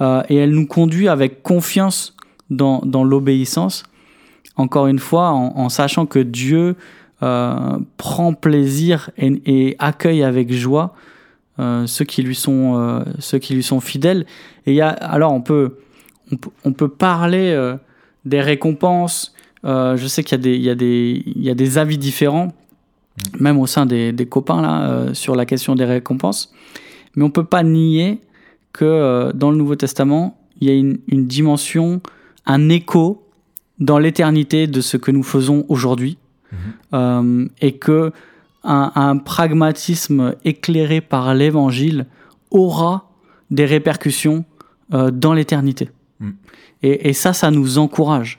[0.00, 2.16] et elle nous conduit avec confiance
[2.48, 3.82] dans, dans l'obéissance.
[4.56, 6.76] Encore une fois, en sachant que Dieu
[7.22, 10.94] euh, prend plaisir et, accueille avec joie
[11.58, 14.24] euh, ceux qui lui sont euh, ceux qui lui sont fidèles.
[14.64, 15.76] Et alors on peut
[16.64, 17.74] on, peut parler
[18.24, 19.34] des récompenses.
[19.64, 20.74] je sais qu'il y a
[21.54, 22.54] des avis différents,
[23.38, 26.54] même au sein des, copains là sur la question des récompenses.
[27.16, 28.20] Mais on peut pas nier
[28.72, 32.00] que dans le Nouveau Testament il y a une dimension,
[32.46, 33.22] un écho
[33.80, 36.18] dans l'éternité de ce que nous faisons aujourd'hui
[36.92, 38.12] euh, et que
[38.62, 42.06] un, pragmatisme éclairé par l'évangile
[42.50, 43.10] aura
[43.50, 44.44] des répercussions
[44.92, 45.88] euh, dans l'éternité.
[46.18, 46.30] Mm.
[46.82, 48.36] Et, ça, ça nous encourage.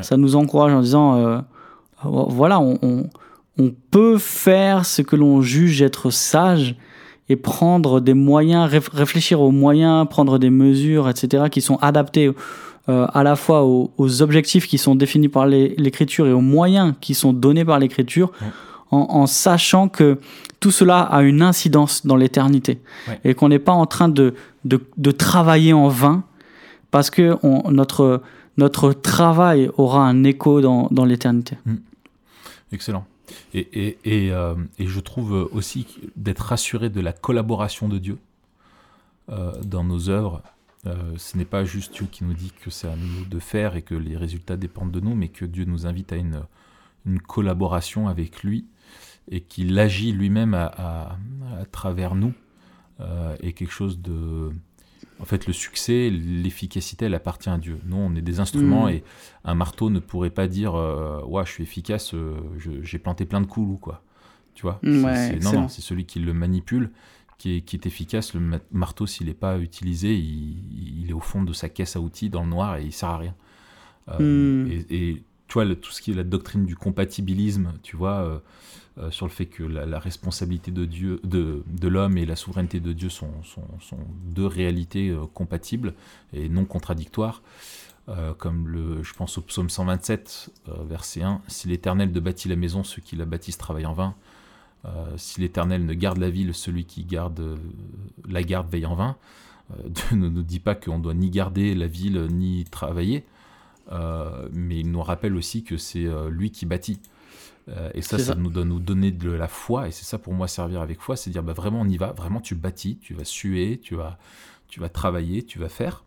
[0.00, 1.38] Ça nous encourage en disant, euh,
[2.02, 3.08] voilà, on,
[3.58, 6.76] on, peut faire ce que l'on juge être sage
[7.28, 12.32] et prendre des moyens, réfléchir aux moyens, prendre des mesures, etc., qui sont adaptés
[12.88, 17.14] euh, à la fois aux, objectifs qui sont définis par l'écriture et aux moyens qui
[17.14, 18.32] sont donnés par l'écriture,
[18.90, 20.20] en, sachant que
[20.60, 22.80] tout cela a une incidence dans l'éternité
[23.24, 26.22] et qu'on n'est pas en train de, de, travailler en vain
[26.92, 27.36] parce que
[27.70, 28.22] notre,
[28.56, 31.58] notre travail aura un écho dans, dans l'éternité.
[31.66, 31.74] Mmh.
[32.70, 33.04] Excellent.
[33.52, 38.18] Et, et, et, euh, et, je trouve aussi d'être rassuré de la collaboration de Dieu
[39.30, 40.42] euh, dans nos œuvres
[40.86, 43.76] euh, ce n'est pas juste Dieu qui nous dit que c'est à nous de faire
[43.76, 46.42] et que les résultats dépendent de nous, mais que Dieu nous invite à une,
[47.06, 48.66] une collaboration avec lui
[49.30, 51.16] et qu'il agit lui-même à, à,
[51.72, 52.34] travers nous
[53.00, 54.50] euh, et quelque chose de...
[55.20, 57.78] En fait, le succès, l'efficacité, elle appartient à Dieu.
[57.86, 58.90] Nous, on est des instruments mm.
[58.90, 59.04] et
[59.44, 62.14] un marteau ne pourrait pas dire euh, Ouais, je suis efficace,
[62.82, 64.02] j'ai planté plein de coups, quoi.
[64.54, 66.90] Tu vois mm, Non, non, c'est celui qui le manipule
[67.38, 68.34] qui est, efficace.
[68.34, 72.30] Le marteau, s'il n'est pas utilisé, il, est au fond de sa caisse à outils
[72.30, 73.34] dans le noir et il sert à rien.
[74.10, 74.84] Euh, hmm.
[74.90, 78.38] et, tu vois, tout ce qui est la doctrine du compatibilisme, tu vois, euh,
[78.98, 82.80] euh, sur le fait que la, responsabilité de Dieu, de, de l'homme et la souveraineté
[82.80, 85.94] de Dieu sont, sont, sont deux réalités compatibles
[86.32, 87.42] et non contradictoires.
[88.38, 90.50] comme le, je pense au psaume 127,
[90.88, 94.14] verset 1, Si l'Éternel de bâtit la maison, ceux qui la bâtissent travaillent en vain.
[94.86, 97.56] Euh, si l'Éternel ne garde la ville, celui qui garde euh,
[98.28, 99.16] la garde veille en vain.
[99.70, 103.24] Euh, Dieu ne nous dit pas qu'on doit ni garder la ville ni travailler,
[104.52, 107.00] mais il nous rappelle aussi que c'est lui qui bâtit.
[107.92, 110.48] et ça, ça, nous doit nous donner de la foi, et c'est ça pour moi
[110.48, 113.24] servir avec foi, c'est dire bah, vraiment on y va, vraiment tu bâtis, tu vas
[113.24, 114.18] suer, tu vas,
[114.68, 116.04] tu vas travailler, tu vas faire,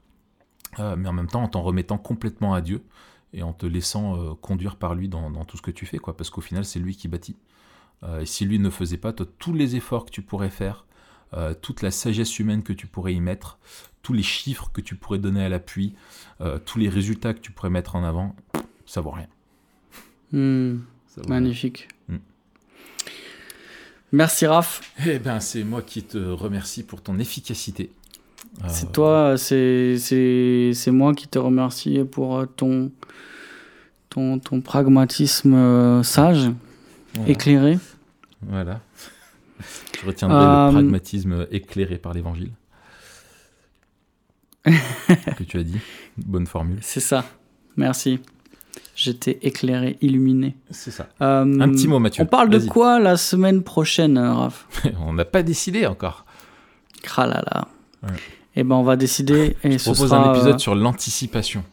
[0.80, 2.82] mais en même temps en t'en remettant complètement à Dieu
[3.34, 6.18] et en te laissant conduire par lui dans, dans, tout ce que tu fais, quoi,
[6.18, 7.36] parce qu'au final c'est lui qui bâtit.
[8.04, 10.86] Euh, et si lui ne faisait pas, toi, tous les efforts que tu pourrais faire,
[11.34, 13.58] euh, toute la sagesse humaine que tu pourrais y mettre,
[14.04, 15.94] tous les chiffres que tu pourrais donner à l'appui,
[16.42, 18.36] euh, tous les résultats que tu pourrais mettre en avant,
[18.86, 19.28] ça vaut rien.
[20.32, 20.78] Hmm,
[21.08, 21.40] Ça vaut rien.
[21.42, 21.88] magnifique.
[22.08, 22.18] Hmm.
[24.12, 24.82] Merci Raph.
[25.06, 27.92] Eh ben, c'est moi qui te remercie pour ton efficacité.
[28.64, 32.92] Euh, C'est toi, c'est c'est c'est moi qui te remercie pour ton
[34.10, 36.50] ton ton pragmatisme sage,
[37.18, 37.32] voilà.
[37.32, 37.80] éclairé.
[38.42, 38.80] Voilà.
[40.00, 42.52] Je retiendrai Euh, le pragmatisme éclairé par l'évangile.
[44.66, 45.80] que tu as dit.
[46.18, 46.80] Bonne formule.
[46.82, 47.26] C'est ça.
[47.76, 48.20] Merci.
[48.96, 50.56] J'étais éclairé, illuminé.
[50.72, 51.08] C'est ça.
[51.22, 52.24] Euh, Un petit mot, Mathieu.
[52.24, 54.68] On parle de quoi la semaine prochaine, euh, Raph?
[55.00, 56.26] On n'a pas décidé encore.
[57.18, 57.68] Là.
[58.04, 58.10] Ouais.
[58.56, 61.64] Eh ben, on va décider et Je ce propose sera, un épisode euh, sur l'anticipation.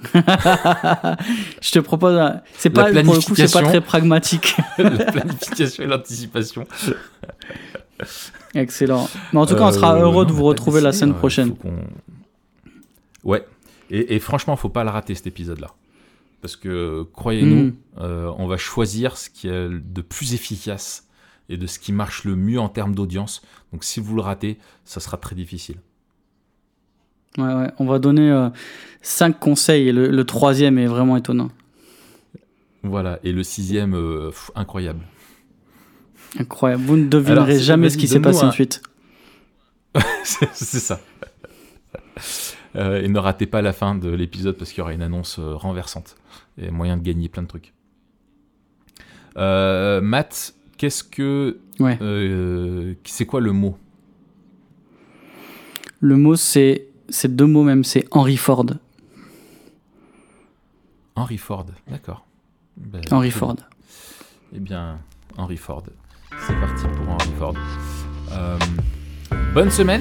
[0.14, 2.16] Je te propose.
[2.16, 4.56] un- C'est pas pour le coup, c'est pas très pragmatique.
[4.78, 6.66] la planification et l'anticipation.
[8.54, 9.08] Excellent.
[9.32, 11.54] Mais en tout cas, on sera Euh, heureux de vous retrouver la semaine ouais, prochaine.
[13.24, 13.46] Ouais.
[13.90, 15.68] Et, et franchement, faut pas le rater cet épisode-là.
[16.40, 17.74] Parce que, croyez-nous, Mm.
[18.00, 21.08] euh, on va choisir ce qui est de plus efficace
[21.48, 23.42] et de ce qui marche le mieux en termes d'audience.
[23.72, 25.76] Donc si vous le ratez, ça sera très difficile.
[27.36, 27.70] Ouais, ouais.
[27.78, 28.48] On va donner euh,
[29.02, 31.50] cinq conseils et le, le troisième est vraiment étonnant.
[32.82, 33.18] Voilà.
[33.24, 35.00] Et le sixième, euh, pff, incroyable.
[36.38, 36.82] Incroyable.
[36.84, 38.82] Vous ne devinerez Alors, jamais ce qui s'est passé un- ensuite.
[40.24, 41.00] C'est c'est ça.
[42.76, 45.38] Euh, et ne ratez pas la fin de l'épisode parce qu'il y aura une annonce
[45.38, 46.16] euh, renversante
[46.60, 47.72] et moyen de gagner plein de trucs.
[49.36, 51.58] Matt, qu'est-ce que.
[51.80, 51.96] Ouais.
[53.04, 53.78] c'est quoi le mot?
[56.00, 57.84] Le mot, c'est c'est deux mots même.
[57.84, 58.66] C'est Henry Ford.
[61.16, 62.24] Henry Ford, d'accord.
[62.76, 63.56] Ben, Henry Ford.
[64.54, 64.98] Eh bien,
[65.36, 65.82] Henry Ford.
[66.46, 67.54] C'est parti pour Henry Ford.
[68.32, 68.58] Euh,
[69.52, 70.00] bonne semaine.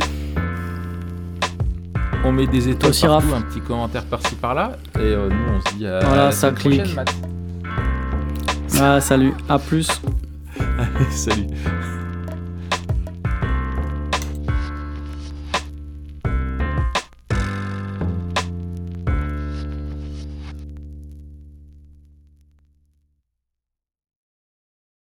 [2.24, 4.78] On met des étoiles aussi, partout, un petit commentaire par-ci par-là.
[4.96, 6.96] Et euh, nous, on se dit à Voilà, la ça prochaine, clique.
[6.96, 7.16] Matt.
[8.80, 9.34] Ah, salut.
[9.50, 9.88] À plus.
[11.12, 11.48] Salut.